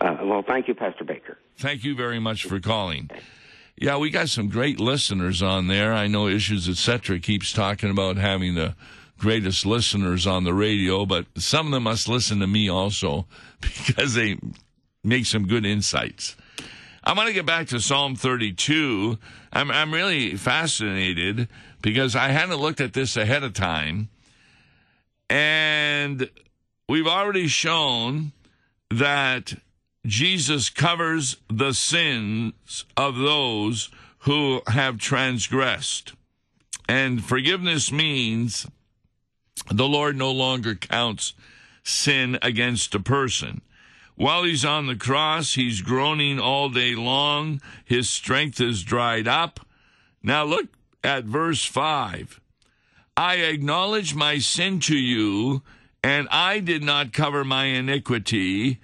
Uh, 0.00 0.16
well, 0.22 0.42
thank 0.46 0.68
you, 0.68 0.74
Pastor 0.74 1.04
Baker. 1.04 1.38
Thank 1.58 1.84
you 1.84 1.96
very 1.96 2.20
much 2.20 2.44
for 2.44 2.60
calling. 2.60 3.10
Yeah, 3.80 3.96
we 3.96 4.10
got 4.10 4.28
some 4.28 4.50
great 4.50 4.78
listeners 4.78 5.40
on 5.40 5.66
there. 5.66 5.94
I 5.94 6.06
know 6.06 6.28
Issues 6.28 6.68
Etc. 6.68 7.18
keeps 7.18 7.50
talking 7.50 7.88
about 7.90 8.18
having 8.18 8.54
the 8.54 8.76
greatest 9.16 9.64
listeners 9.64 10.26
on 10.26 10.44
the 10.44 10.52
radio, 10.52 11.06
but 11.06 11.24
some 11.38 11.64
of 11.64 11.72
them 11.72 11.84
must 11.84 12.06
listen 12.06 12.40
to 12.40 12.46
me 12.46 12.68
also 12.68 13.26
because 13.62 14.12
they 14.12 14.38
make 15.02 15.24
some 15.24 15.46
good 15.46 15.64
insights. 15.64 16.36
I 17.02 17.14
want 17.14 17.28
to 17.28 17.32
get 17.32 17.46
back 17.46 17.68
to 17.68 17.80
Psalm 17.80 18.16
32. 18.16 19.18
I'm, 19.50 19.70
I'm 19.70 19.94
really 19.94 20.36
fascinated 20.36 21.48
because 21.80 22.14
I 22.14 22.28
hadn't 22.28 22.60
looked 22.60 22.82
at 22.82 22.92
this 22.92 23.16
ahead 23.16 23.44
of 23.44 23.54
time. 23.54 24.10
And 25.30 26.28
we've 26.86 27.06
already 27.06 27.48
shown 27.48 28.32
that 28.90 29.54
Jesus 30.06 30.70
covers 30.70 31.36
the 31.48 31.72
sins 31.72 32.84
of 32.96 33.16
those 33.16 33.90
who 34.20 34.62
have 34.66 34.98
transgressed. 34.98 36.14
And 36.88 37.24
forgiveness 37.24 37.92
means 37.92 38.66
the 39.70 39.86
Lord 39.86 40.16
no 40.16 40.30
longer 40.30 40.74
counts 40.74 41.34
sin 41.84 42.38
against 42.42 42.94
a 42.94 43.00
person. 43.00 43.60
While 44.16 44.44
he's 44.44 44.64
on 44.64 44.86
the 44.86 44.96
cross, 44.96 45.54
he's 45.54 45.80
groaning 45.80 46.38
all 46.40 46.68
day 46.68 46.94
long. 46.94 47.60
His 47.84 48.10
strength 48.10 48.60
is 48.60 48.82
dried 48.82 49.26
up. 49.28 49.60
Now 50.22 50.44
look 50.44 50.66
at 51.02 51.24
verse 51.24 51.64
5. 51.64 52.40
I 53.16 53.36
acknowledge 53.36 54.14
my 54.14 54.38
sin 54.38 54.80
to 54.80 54.96
you, 54.96 55.62
and 56.02 56.28
I 56.30 56.60
did 56.60 56.82
not 56.82 57.12
cover 57.12 57.44
my 57.44 57.64
iniquity. 57.66 58.78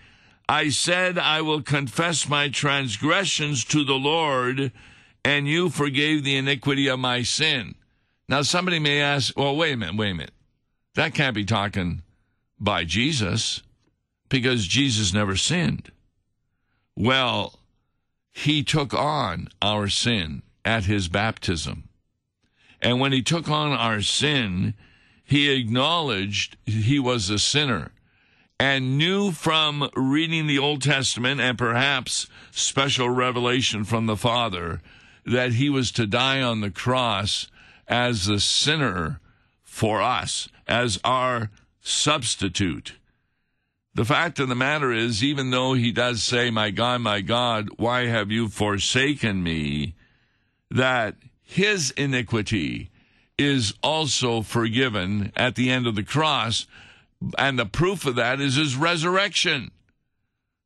I 0.48 0.68
said, 0.68 1.18
I 1.18 1.42
will 1.42 1.62
confess 1.62 2.28
my 2.28 2.48
transgressions 2.48 3.64
to 3.66 3.84
the 3.84 3.94
Lord, 3.94 4.70
and 5.24 5.48
you 5.48 5.70
forgave 5.70 6.22
the 6.22 6.36
iniquity 6.36 6.86
of 6.86 7.00
my 7.00 7.22
sin. 7.22 7.74
Now, 8.28 8.42
somebody 8.42 8.78
may 8.78 9.00
ask, 9.00 9.36
well, 9.36 9.56
wait 9.56 9.72
a 9.72 9.76
minute, 9.76 9.96
wait 9.96 10.10
a 10.10 10.14
minute. 10.14 10.34
That 10.94 11.14
can't 11.14 11.34
be 11.34 11.44
talking 11.44 12.02
by 12.60 12.84
Jesus 12.84 13.62
because 14.28 14.66
Jesus 14.66 15.12
never 15.12 15.36
sinned. 15.36 15.90
Well, 16.96 17.58
he 18.32 18.62
took 18.62 18.94
on 18.94 19.48
our 19.60 19.88
sin 19.88 20.42
at 20.64 20.84
his 20.84 21.08
baptism. 21.08 21.88
And 22.80 23.00
when 23.00 23.12
he 23.12 23.22
took 23.22 23.48
on 23.48 23.72
our 23.72 24.00
sin, 24.00 24.74
he 25.24 25.50
acknowledged 25.50 26.56
he 26.66 26.98
was 26.98 27.30
a 27.30 27.38
sinner 27.38 27.92
and 28.58 28.96
knew 28.96 29.32
from 29.32 29.90
reading 29.94 30.46
the 30.46 30.58
Old 30.58 30.82
Testament 30.82 31.40
and 31.40 31.58
perhaps 31.58 32.26
special 32.50 33.10
revelation 33.10 33.84
from 33.84 34.06
the 34.06 34.16
Father 34.16 34.80
that 35.25 35.52
he 35.52 35.69
was 35.69 35.90
to 35.92 36.06
die 36.06 36.40
on 36.40 36.60
the 36.60 36.71
cross 36.71 37.49
as 37.88 38.26
the 38.26 38.40
sinner 38.40 39.21
for 39.62 40.00
us, 40.00 40.49
as 40.66 40.99
our 41.04 41.50
substitute. 41.80 42.95
The 43.95 44.04
fact 44.04 44.38
of 44.38 44.49
the 44.49 44.54
matter 44.54 44.92
is, 44.92 45.23
even 45.23 45.50
though 45.50 45.75
he 45.75 45.92
does 45.92 46.23
say, 46.23 46.50
My 46.50 46.71
God, 46.71 47.00
my 47.00 47.21
God, 47.21 47.69
why 47.76 48.06
have 48.06 48.30
you 48.30 48.49
forsaken 48.49 49.42
me? 49.42 49.95
that 50.71 51.16
his 51.42 51.90
iniquity 51.92 52.90
is 53.38 53.75
also 53.82 54.42
forgiven 54.42 55.32
at 55.36 55.54
the 55.54 55.71
end 55.71 55.86
of 55.86 55.95
the 55.95 56.02
cross. 56.02 56.66
And 57.38 57.58
the 57.58 57.66
proof 57.66 58.06
of 58.06 58.16
that 58.16 58.40
is 58.40 58.56
his 58.56 58.76
resurrection. 58.76 59.70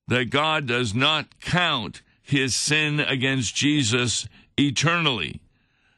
That 0.09 0.31
God 0.31 0.67
does 0.67 0.95
not 0.95 1.41
count 1.41 2.03
his 2.23 2.55
sin 2.55 3.01
against 3.01 3.55
Jesus 3.55 4.27
eternally, 4.59 5.41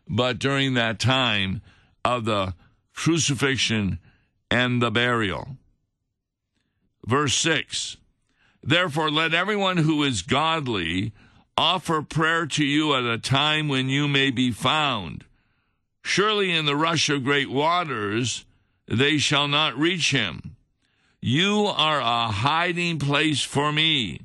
but 0.09 0.39
during 0.39 0.75
that 0.75 0.99
time 0.99 1.63
of 2.05 2.25
the 2.25 2.55
crucifixion 2.95 3.99
and 4.51 4.83
the 4.83 4.91
burial. 4.91 5.57
Verse 7.07 7.35
6 7.35 7.97
Therefore, 8.63 9.11
let 9.11 9.35
everyone 9.35 9.79
who 9.79 10.03
is 10.05 10.23
godly 10.23 11.13
offer 11.57 12.03
prayer 12.03 12.47
to 12.47 12.65
you 12.65 12.95
at 12.95 13.05
a 13.05 13.19
time 13.19 13.69
when 13.69 13.89
you 13.89 14.07
may 14.07 14.31
be 14.31 14.51
found. 14.51 15.25
Surely 16.03 16.53
in 16.53 16.65
the 16.65 16.77
rush 16.77 17.09
of 17.09 17.25
great 17.25 17.51
waters 17.51 18.45
they 18.93 19.17
shall 19.17 19.49
not 19.49 19.79
reach 19.79 20.11
him. 20.11 20.55
You 21.23 21.65
are 21.65 22.01
a 22.01 22.31
hiding 22.31 22.99
place 22.99 23.43
for 23.43 23.73
me. 23.73 24.21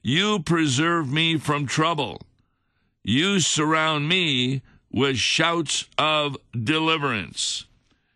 You 0.00 0.38
preserve 0.38 1.10
me 1.10 1.38
from 1.38 1.66
trouble. 1.66 2.22
You 3.02 3.40
surround 3.40 4.08
me 4.08 4.62
with 4.92 5.16
shouts 5.16 5.86
of 5.98 6.36
deliverance. 6.52 7.64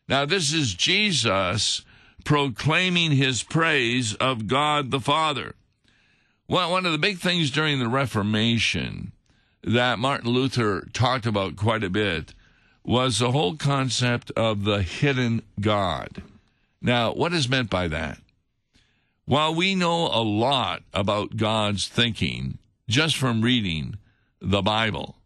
Now, 0.08 0.24
this 0.24 0.52
is 0.52 0.74
Jesus 0.74 1.82
proclaiming 2.24 3.12
his 3.12 3.42
praise 3.42 4.14
of 4.14 4.46
God 4.46 4.92
the 4.92 5.00
Father. 5.00 5.54
Well, 6.46 6.70
one 6.70 6.86
of 6.86 6.92
the 6.92 6.98
big 6.98 7.18
things 7.18 7.50
during 7.50 7.80
the 7.80 7.88
Reformation 7.88 9.10
that 9.64 9.98
Martin 9.98 10.30
Luther 10.30 10.86
talked 10.92 11.26
about 11.26 11.56
quite 11.56 11.82
a 11.82 11.90
bit 11.90 12.32
was 12.86 13.18
the 13.18 13.32
whole 13.32 13.56
concept 13.56 14.30
of 14.36 14.62
the 14.62 14.80
hidden 14.80 15.42
God. 15.60 16.22
Now, 16.80 17.12
what 17.12 17.32
is 17.32 17.48
meant 17.48 17.68
by 17.68 17.88
that? 17.88 18.18
While 19.24 19.56
we 19.56 19.74
know 19.74 20.06
a 20.06 20.22
lot 20.22 20.84
about 20.94 21.36
God's 21.36 21.88
thinking 21.88 22.58
just 22.88 23.16
from 23.16 23.42
reading 23.42 23.96
the 24.40 24.62
Bible, 24.62 25.16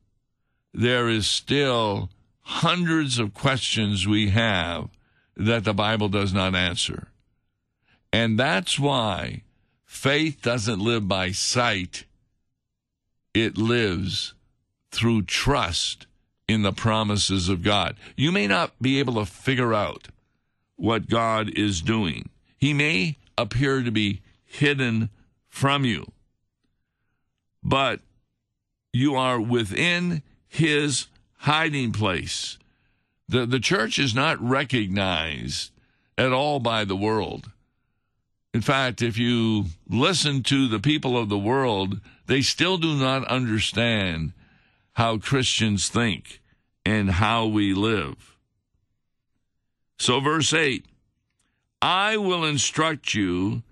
there 0.72 1.10
is 1.10 1.26
still 1.26 2.08
hundreds 2.40 3.18
of 3.18 3.34
questions 3.34 4.08
we 4.08 4.30
have 4.30 4.88
that 5.36 5.64
the 5.64 5.74
Bible 5.74 6.08
does 6.08 6.32
not 6.32 6.54
answer. 6.54 7.08
And 8.10 8.38
that's 8.38 8.78
why 8.78 9.42
faith 9.84 10.40
doesn't 10.40 10.80
live 10.80 11.06
by 11.06 11.32
sight, 11.32 12.06
it 13.34 13.58
lives 13.58 14.32
through 14.90 15.22
trust 15.22 16.06
in 16.50 16.62
the 16.62 16.72
promises 16.72 17.48
of 17.48 17.62
God. 17.62 17.96
You 18.16 18.32
may 18.32 18.46
not 18.46 18.72
be 18.80 18.98
able 18.98 19.14
to 19.14 19.26
figure 19.26 19.72
out 19.72 20.08
what 20.76 21.08
God 21.08 21.50
is 21.50 21.82
doing, 21.82 22.28
He 22.56 22.72
may 22.72 23.16
appear 23.36 23.82
to 23.82 23.90
be 23.90 24.22
hidden 24.44 25.10
from 25.48 25.84
you, 25.84 26.10
but 27.62 28.00
you 28.92 29.14
are 29.14 29.40
within 29.40 30.22
His 30.48 31.06
hiding 31.38 31.92
place. 31.92 32.58
The, 33.28 33.46
the 33.46 33.60
church 33.60 33.98
is 33.98 34.14
not 34.14 34.40
recognized 34.42 35.70
at 36.18 36.32
all 36.32 36.58
by 36.58 36.84
the 36.84 36.96
world. 36.96 37.50
In 38.52 38.60
fact, 38.60 39.00
if 39.00 39.16
you 39.16 39.66
listen 39.88 40.42
to 40.44 40.66
the 40.66 40.80
people 40.80 41.16
of 41.16 41.28
the 41.28 41.38
world, 41.38 42.00
they 42.26 42.42
still 42.42 42.78
do 42.78 42.96
not 42.96 43.24
understand 43.28 44.32
how 44.94 45.18
Christians 45.18 45.88
think 45.88 46.39
and 46.84 47.10
how 47.10 47.46
we 47.46 47.74
live. 47.74 48.36
So, 49.98 50.20
verse 50.20 50.52
8 50.52 50.84
I 51.82 52.16
will 52.16 52.44
instruct 52.44 53.14
you 53.14 53.62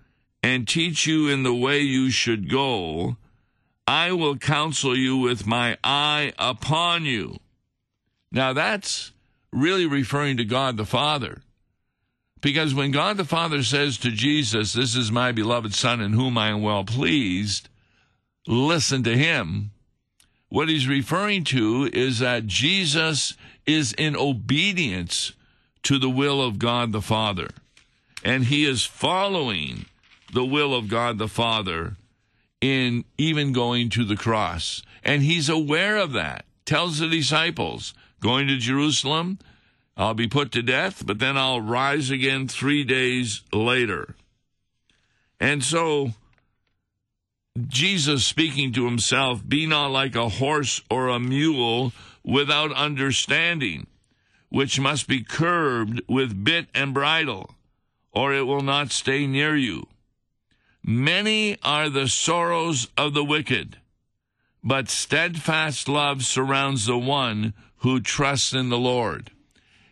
and 0.43 0.69
teach 0.69 1.07
you 1.07 1.29
in 1.29 1.43
the 1.43 1.55
way 1.55 1.81
you 1.81 2.11
should 2.11 2.51
go. 2.51 3.17
I 3.87 4.13
will 4.13 4.37
counsel 4.37 4.97
you 4.97 5.17
with 5.17 5.47
my 5.47 5.79
eye 5.83 6.33
upon 6.39 7.05
you. 7.05 7.39
Now, 8.31 8.53
that's 8.53 9.13
really 9.53 9.87
referring 9.87 10.37
to 10.37 10.45
God 10.45 10.77
the 10.77 10.85
Father. 10.85 11.43
Because 12.41 12.75
when 12.75 12.91
God 12.91 13.17
the 13.17 13.25
Father 13.25 13.63
says 13.63 13.99
to 13.99 14.11
Jesus, 14.11 14.73
This 14.73 14.95
is 14.95 15.11
my 15.11 15.33
beloved 15.33 15.75
Son 15.75 16.01
in 16.01 16.13
whom 16.13 16.39
I 16.39 16.49
am 16.49 16.63
well 16.63 16.85
pleased, 16.85 17.69
listen 18.47 19.03
to 19.05 19.17
him, 19.17 19.73
what 20.49 20.69
he's 20.69 20.89
referring 20.89 21.45
to 21.45 21.91
is 21.93 22.21
that 22.21 22.47
Jesus 22.47 23.35
is 23.67 23.93
in 23.93 24.17
obedience 24.17 25.33
to 25.83 25.99
the 25.99 26.11
will 26.11 26.43
of 26.43 26.59
God 26.59 26.93
the 26.93 27.03
Father. 27.03 27.49
And 28.25 28.45
he 28.45 28.65
is 28.65 28.85
following 28.85 29.87
the 30.33 30.45
will 30.45 30.75
of 30.75 30.89
God 30.89 31.19
the 31.19 31.29
Father 31.29 31.97
in 32.61 33.05
even 33.17 33.53
going 33.53 33.91
to 33.91 34.05
the 34.05 34.17
cross. 34.17 34.83
And 35.05 35.23
he's 35.23 35.49
aware 35.49 35.97
of 35.97 36.13
that. 36.13 36.45
Tells 36.65 36.99
the 36.99 37.09
disciples, 37.09 37.95
going 38.21 38.47
to 38.49 38.57
Jerusalem. 38.57 39.39
I'll 39.97 40.15
be 40.15 40.29
put 40.29 40.53
to 40.53 40.63
death, 40.63 41.05
but 41.05 41.19
then 41.19 41.37
I'll 41.37 41.61
rise 41.61 42.11
again 42.11 42.47
three 42.47 42.85
days 42.85 43.43
later. 43.53 44.15
And 45.41 45.63
so, 45.65 46.13
Jesus 47.67 48.25
speaking 48.25 48.73
to 48.73 48.85
himself, 48.85 49.47
be 49.47 49.67
not 49.67 49.91
like 49.91 50.15
a 50.15 50.29
horse 50.29 50.81
or 50.91 51.09
a 51.09 51.19
mule, 51.19 51.93
without 52.25 52.73
understanding, 52.73 53.87
which 54.51 54.79
must 54.79 55.09
be 55.09 55.25
curbed 55.25 56.01
with 56.09 56.45
bit 56.45 56.69
and 56.75 56.95
bridle, 56.95 57.55
or 58.13 58.33
it 58.33 58.47
will 58.47 58.63
not 58.63 58.93
stay 58.93 59.27
near 59.27 59.57
you. 59.57 59.87
Many 60.85 61.59
are 61.63 61.91
the 61.91 62.09
sorrows 62.09 62.89
of 62.97 63.15
the 63.15 63.25
wicked, 63.25 63.79
but 64.63 64.89
steadfast 64.89 65.89
love 65.89 66.25
surrounds 66.25 66.87
the 66.87 66.99
one 66.99 67.55
who 67.79 68.01
trusts 68.01 68.53
in 68.53 68.69
the 68.69 68.79
Lord. 68.79 69.31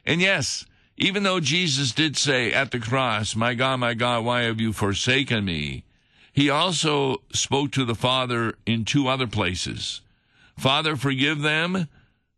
And 0.05 0.21
yes, 0.21 0.65
even 0.97 1.23
though 1.23 1.41
Jesus 1.41 1.93
did 1.93 2.17
say 2.17 2.53
at 2.53 2.71
the 2.71 2.79
cross, 2.79 3.37
My 3.37 3.55
God, 3.55 3.81
my 3.81 3.95
God, 3.95 4.25
why 4.25 4.43
have 4.43 4.61
you 4.61 4.73
forsaken 4.73 5.45
me? 5.45 5.85
He 6.37 6.51
also 6.51 7.23
spoke 7.33 7.73
to 7.73 7.87
the 7.87 7.95
Father 7.95 8.57
in 8.67 8.85
two 8.85 9.09
other 9.09 9.27
places. 9.27 10.03
Father, 10.59 10.95
forgive 10.95 11.41
them, 11.41 11.89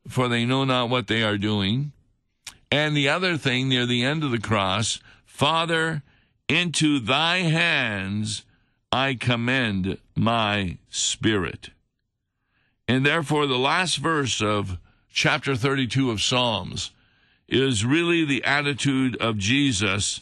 for 0.07 0.29
they 0.29 0.45
know 0.45 0.65
not 0.65 0.89
what 0.89 1.09
they 1.09 1.25
are 1.25 1.37
doing. 1.37 1.91
And 2.71 2.97
the 2.97 3.09
other 3.09 3.37
thing 3.37 3.69
near 3.69 3.87
the 3.87 4.05
end 4.05 4.23
of 4.23 4.31
the 4.31 4.39
cross, 4.39 5.01
Father, 5.27 6.05
into 6.49 7.01
thy 7.01 7.39
hands 7.39 8.45
I 8.93 9.15
commend 9.15 9.99
my 10.15 10.79
spirit. 10.89 11.71
And 12.87 13.05
therefore, 13.05 13.49
the 13.49 13.59
last 13.59 13.97
verse 13.97 14.41
of 14.41 14.79
chapter 15.13 15.57
32 15.57 16.13
of 16.13 16.23
Psalms 16.23 16.93
is 17.49 17.85
really 17.85 18.25
the 18.25 18.45
attitude 18.45 19.17
of 19.17 19.39
Jesus. 19.39 20.21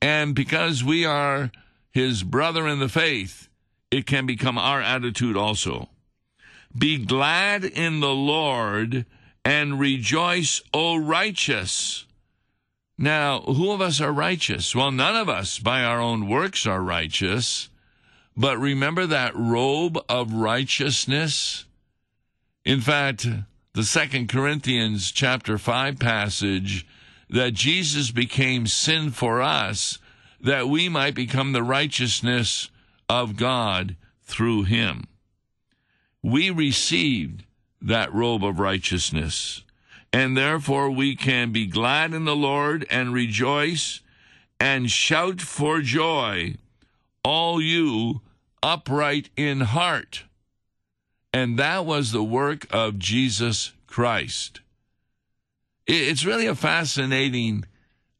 And 0.00 0.34
because 0.34 0.82
we 0.82 1.04
are 1.04 1.52
his 1.92 2.22
brother 2.22 2.66
in 2.66 2.78
the 2.78 2.88
faith, 2.88 3.48
it 3.90 4.06
can 4.06 4.26
become 4.26 4.58
our 4.58 4.80
attitude 4.80 5.36
also. 5.36 5.88
Be 6.76 7.04
glad 7.04 7.64
in 7.64 8.00
the 8.00 8.14
Lord 8.14 9.04
and 9.44 9.78
rejoice, 9.78 10.62
O 10.72 10.96
righteous. 10.96 12.06
Now, 12.96 13.40
who 13.40 13.72
of 13.72 13.80
us 13.80 14.00
are 14.00 14.12
righteous? 14.12 14.74
Well, 14.74 14.90
none 14.90 15.16
of 15.16 15.28
us 15.28 15.58
by 15.58 15.82
our 15.82 16.00
own 16.00 16.28
works 16.28 16.66
are 16.66 16.80
righteous. 16.80 17.68
But 18.36 18.58
remember 18.58 19.06
that 19.06 19.36
robe 19.36 19.98
of 20.08 20.32
righteousness? 20.32 21.66
In 22.64 22.80
fact, 22.80 23.26
the 23.74 23.84
second 23.84 24.28
Corinthians 24.28 25.10
chapter 25.10 25.58
5 25.58 25.98
passage 25.98 26.86
that 27.28 27.54
Jesus 27.54 28.10
became 28.10 28.66
sin 28.66 29.10
for 29.10 29.42
us 29.42 29.98
that 30.42 30.68
we 30.68 30.88
might 30.88 31.14
become 31.14 31.52
the 31.52 31.62
righteousness 31.62 32.68
of 33.08 33.36
God 33.36 33.96
through 34.22 34.64
him. 34.64 35.06
We 36.22 36.50
received 36.50 37.44
that 37.80 38.12
robe 38.12 38.44
of 38.44 38.58
righteousness, 38.58 39.62
and 40.12 40.36
therefore 40.36 40.90
we 40.90 41.16
can 41.16 41.52
be 41.52 41.66
glad 41.66 42.12
in 42.12 42.24
the 42.24 42.36
Lord 42.36 42.86
and 42.90 43.12
rejoice 43.12 44.00
and 44.60 44.90
shout 44.90 45.40
for 45.40 45.80
joy, 45.80 46.54
all 47.24 47.60
you 47.60 48.20
upright 48.62 49.30
in 49.36 49.60
heart. 49.60 50.24
And 51.34 51.58
that 51.58 51.86
was 51.86 52.12
the 52.12 52.22
work 52.22 52.66
of 52.70 52.98
Jesus 52.98 53.72
Christ. 53.86 54.60
It's 55.86 56.24
really 56.24 56.46
a 56.46 56.54
fascinating 56.54 57.64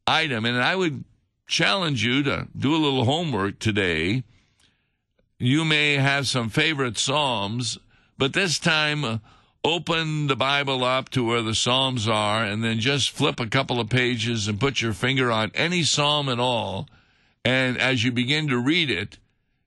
item, 0.05 0.43
and 0.45 0.61
I 0.61 0.75
would 0.75 1.05
challenge 1.47 2.03
you 2.03 2.23
to 2.23 2.47
do 2.57 2.75
a 2.75 2.77
little 2.77 3.05
homework 3.05 3.59
today. 3.59 4.23
You 5.39 5.65
may 5.65 5.95
have 5.95 6.27
some 6.27 6.49
favorite 6.49 6.97
Psalms, 6.97 7.77
but 8.17 8.33
this 8.33 8.59
time 8.59 9.03
uh, 9.03 9.17
open 9.63 10.27
the 10.27 10.35
Bible 10.35 10.83
up 10.83 11.09
to 11.09 11.25
where 11.25 11.41
the 11.41 11.55
Psalms 11.55 12.07
are 12.07 12.43
and 12.43 12.63
then 12.63 12.79
just 12.79 13.11
flip 13.11 13.39
a 13.39 13.47
couple 13.47 13.79
of 13.79 13.89
pages 13.89 14.47
and 14.47 14.59
put 14.59 14.81
your 14.81 14.93
finger 14.93 15.31
on 15.31 15.51
any 15.55 15.83
Psalm 15.83 16.29
at 16.29 16.39
all. 16.39 16.87
And 17.45 17.77
as 17.77 18.03
you 18.03 18.11
begin 18.11 18.47
to 18.47 18.57
read 18.57 18.89
it, 18.89 19.17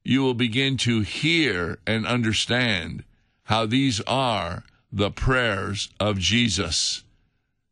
you 0.05 0.23
will 0.23 0.35
begin 0.35 0.77
to 0.79 1.01
hear 1.01 1.79
and 1.87 2.07
understand 2.07 3.05
how 3.45 3.67
these 3.67 4.01
are 4.03 4.65
the 4.93 5.11
prayers 5.11 5.89
of 5.99 6.19
Jesus. 6.19 7.05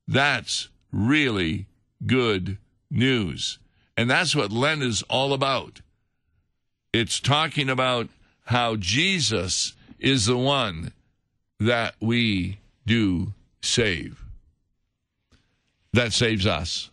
That's 0.06 0.68
really 0.92 1.66
good 2.06 2.58
news. 2.90 3.58
And 3.96 4.10
that's 4.10 4.34
what 4.34 4.50
Lent 4.50 4.82
is 4.82 5.02
all 5.08 5.32
about. 5.32 5.80
It's 6.92 7.20
talking 7.20 7.68
about 7.68 8.08
how 8.46 8.76
Jesus 8.76 9.74
is 9.98 10.26
the 10.26 10.36
one 10.36 10.92
that 11.60 11.94
we 12.00 12.58
do 12.86 13.32
save. 13.62 14.22
That 15.92 16.12
saves 16.12 16.46
us. 16.46 16.90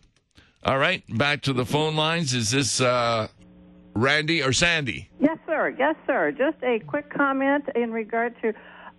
All 0.64 0.78
right, 0.78 1.02
back 1.08 1.42
to 1.42 1.52
the 1.52 1.66
phone 1.66 1.96
lines. 1.96 2.34
Is 2.34 2.52
this 2.52 2.80
uh, 2.80 3.26
Randy 3.94 4.42
or 4.42 4.52
Sandy? 4.52 5.10
Yes, 5.18 5.38
sir. 5.46 5.74
Yes, 5.76 5.96
sir. 6.06 6.30
Just 6.30 6.62
a 6.62 6.78
quick 6.78 7.10
comment 7.10 7.64
in 7.74 7.90
regard 7.90 8.34
to 8.42 8.50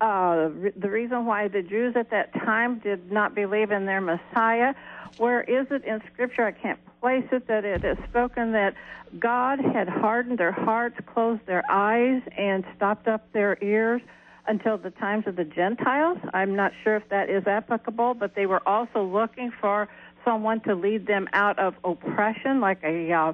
uh, 0.02 0.50
the 0.76 0.90
reason 0.90 1.26
why 1.26 1.48
the 1.48 1.62
Jews 1.62 1.96
at 1.96 2.10
that 2.12 2.34
time 2.34 2.80
did 2.80 3.12
not 3.12 3.34
believe 3.34 3.72
in 3.72 3.86
their 3.86 4.02
Messiah. 4.02 4.74
Where 5.18 5.42
is 5.42 5.68
it 5.72 5.86
in 5.86 6.02
Scripture? 6.12 6.46
I 6.46 6.52
can't 6.52 6.80
place 7.04 7.26
it 7.34 7.48
that 7.50 7.66
it 7.66 7.84
is 7.84 7.98
spoken 8.10 8.54
that 8.54 8.74
God 9.20 9.60
had 9.60 9.90
hardened 9.90 10.38
their 10.38 10.54
hearts, 10.54 10.96
closed 11.14 11.46
their 11.46 11.62
eyes, 11.70 12.22
and 12.38 12.64
stopped 12.78 13.10
up 13.10 13.30
their 13.34 13.58
ears 13.62 14.02
until 14.48 14.78
the 14.78 14.90
times 14.90 15.26
of 15.28 15.36
the 15.36 15.44
Gentiles. 15.44 16.18
I'm 16.34 16.56
not 16.56 16.72
sure 16.82 16.96
if 16.96 17.10
that 17.10 17.30
is 17.30 17.46
applicable, 17.46 18.14
but 18.14 18.36
they 18.36 18.46
were 18.46 18.66
also 18.66 19.04
looking 19.04 19.52
for 19.60 19.90
someone 20.24 20.62
to 20.62 20.76
lead 20.76 21.06
them 21.06 21.28
out 21.34 21.60
of 21.60 21.76
oppression, 21.84 22.62
like 22.62 22.82
a 22.84 23.12
uh, 23.12 23.34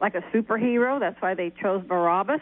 like 0.00 0.14
a 0.14 0.22
superhero. 0.34 0.98
That's 0.98 1.20
why 1.20 1.34
they 1.34 1.50
chose 1.50 1.84
Barabbas 1.86 2.40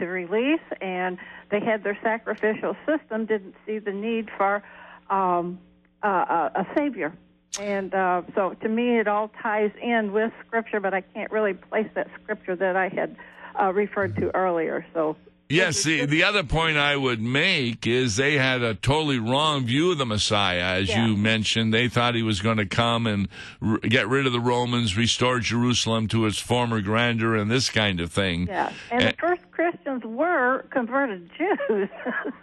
to 0.00 0.04
release, 0.04 0.66
and 0.80 1.16
they 1.52 1.60
had 1.60 1.84
their 1.84 1.98
sacrificial 2.02 2.74
system. 2.86 3.26
Didn't 3.26 3.54
see 3.64 3.78
the 3.78 3.92
need 3.92 4.30
for 4.36 4.64
um, 5.10 5.60
uh, 6.02 6.50
a 6.56 6.66
savior, 6.76 7.14
and 7.60 7.94
uh, 7.94 8.22
so 8.34 8.54
to 8.54 8.68
me, 8.68 8.98
it 8.98 9.08
all 9.08 9.30
ties 9.42 9.70
in 9.82 10.12
with 10.12 10.32
Scripture. 10.46 10.80
But 10.80 10.94
I 10.94 11.00
can't 11.00 11.30
really 11.30 11.54
place 11.54 11.88
that 11.94 12.08
Scripture 12.22 12.56
that 12.56 12.76
I 12.76 12.88
had 12.88 13.16
uh, 13.60 13.72
referred 13.72 14.16
to 14.16 14.34
earlier. 14.34 14.86
So 14.94 15.16
Yes, 15.50 15.82
the, 15.82 16.04
the 16.04 16.24
other 16.24 16.44
point 16.44 16.76
I 16.76 16.94
would 16.94 17.22
make 17.22 17.86
is 17.86 18.16
they 18.16 18.34
had 18.34 18.62
a 18.62 18.74
totally 18.74 19.18
wrong 19.18 19.64
view 19.64 19.92
of 19.92 19.98
the 19.98 20.04
Messiah, 20.04 20.80
as 20.80 20.90
yeah. 20.90 21.06
you 21.06 21.16
mentioned. 21.16 21.72
They 21.72 21.88
thought 21.88 22.14
he 22.14 22.22
was 22.22 22.42
going 22.42 22.58
to 22.58 22.66
come 22.66 23.06
and 23.06 23.28
r- 23.62 23.78
get 23.78 24.08
rid 24.08 24.26
of 24.26 24.32
the 24.34 24.40
Romans, 24.40 24.94
restore 24.94 25.40
Jerusalem 25.40 26.06
to 26.08 26.26
its 26.26 26.38
former 26.38 26.82
grandeur, 26.82 27.34
and 27.34 27.50
this 27.50 27.70
kind 27.70 27.98
of 27.98 28.12
thing. 28.12 28.46
Yeah, 28.46 28.72
and, 28.90 29.02
and 29.02 29.14
the 29.14 29.16
first 29.18 29.50
Christians 29.50 30.04
were 30.04 30.66
converted 30.70 31.30
Jews. 31.38 31.88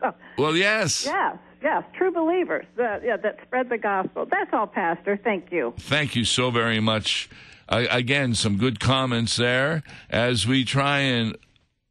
so, 0.01 0.15
well, 0.39 0.55
yes. 0.55 1.05
Yes, 1.05 1.37
yes, 1.65 1.84
true 1.97 2.12
believers 2.12 2.65
that, 2.78 3.04
yeah, 3.04 3.17
that 3.17 3.39
spread 3.43 3.69
the 3.69 3.78
gospel. 3.78 4.28
That's 4.30 4.51
all, 4.54 4.67
Pastor. 4.67 5.19
Thank 5.21 5.51
you. 5.51 5.73
Thank 5.80 6.15
you 6.15 6.23
so 6.23 6.51
very 6.51 6.80
much. 6.80 7.28
Uh, 7.67 7.86
again, 7.89 8.36
some 8.36 8.58
good 8.58 8.80
comments 8.80 9.36
there 9.36 9.82
as 10.10 10.45
we 10.45 10.63
try 10.63 10.99
and 10.99 11.36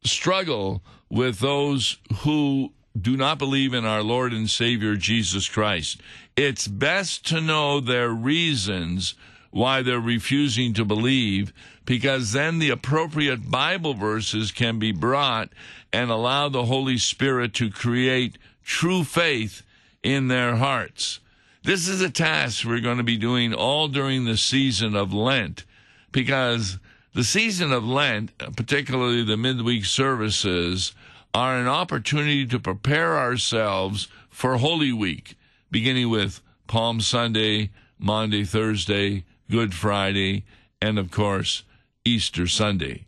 struggle 0.05 0.81
with 1.09 1.39
those 1.39 1.97
who 2.19 2.71
do 2.99 3.17
not 3.17 3.37
believe 3.37 3.73
in 3.73 3.83
our 3.85 4.01
Lord 4.01 4.31
and 4.31 4.49
Savior 4.49 4.95
Jesus 4.95 5.49
Christ. 5.49 5.99
It's 6.37 6.67
best 6.69 7.25
to 7.27 7.41
know 7.41 7.81
their 7.81 8.09
reasons 8.09 9.15
why 9.51 9.81
they're 9.81 9.99
refusing 9.99 10.73
to 10.73 10.85
believe 10.85 11.51
because 11.83 12.31
then 12.31 12.59
the 12.59 12.69
appropriate 12.69 13.51
Bible 13.51 13.93
verses 13.93 14.53
can 14.53 14.79
be 14.79 14.93
brought 14.93 15.49
and 15.91 16.09
allow 16.09 16.47
the 16.47 16.65
Holy 16.65 16.97
Spirit 16.97 17.53
to 17.55 17.69
create 17.69 18.37
true 18.63 19.03
faith 19.03 19.61
in 20.05 20.27
their 20.27 20.55
hearts. 20.57 21.19
This 21.63 21.87
is 21.87 21.99
a 21.99 22.11
task 22.11 22.63
we're 22.63 22.79
going 22.79 22.99
to 22.99 23.03
be 23.03 23.17
doing 23.17 23.55
all 23.55 23.87
during 23.87 24.25
the 24.25 24.37
season 24.37 24.95
of 24.95 25.11
Lent 25.11 25.65
because 26.11 26.77
the 27.15 27.23
season 27.23 27.73
of 27.73 27.83
Lent, 27.83 28.37
particularly 28.55 29.23
the 29.23 29.35
midweek 29.35 29.83
services, 29.83 30.93
are 31.33 31.57
an 31.57 31.67
opportunity 31.67 32.45
to 32.45 32.59
prepare 32.59 33.17
ourselves 33.17 34.07
for 34.29 34.57
Holy 34.57 34.93
Week, 34.93 35.35
beginning 35.71 36.09
with 36.09 36.39
Palm 36.67 37.01
Sunday, 37.01 37.71
Maundy, 37.97 38.45
Thursday, 38.45 39.25
Good 39.49 39.73
Friday, 39.73 40.45
and 40.79 40.99
of 40.99 41.09
course, 41.09 41.63
Easter 42.05 42.45
Sunday. 42.45 43.05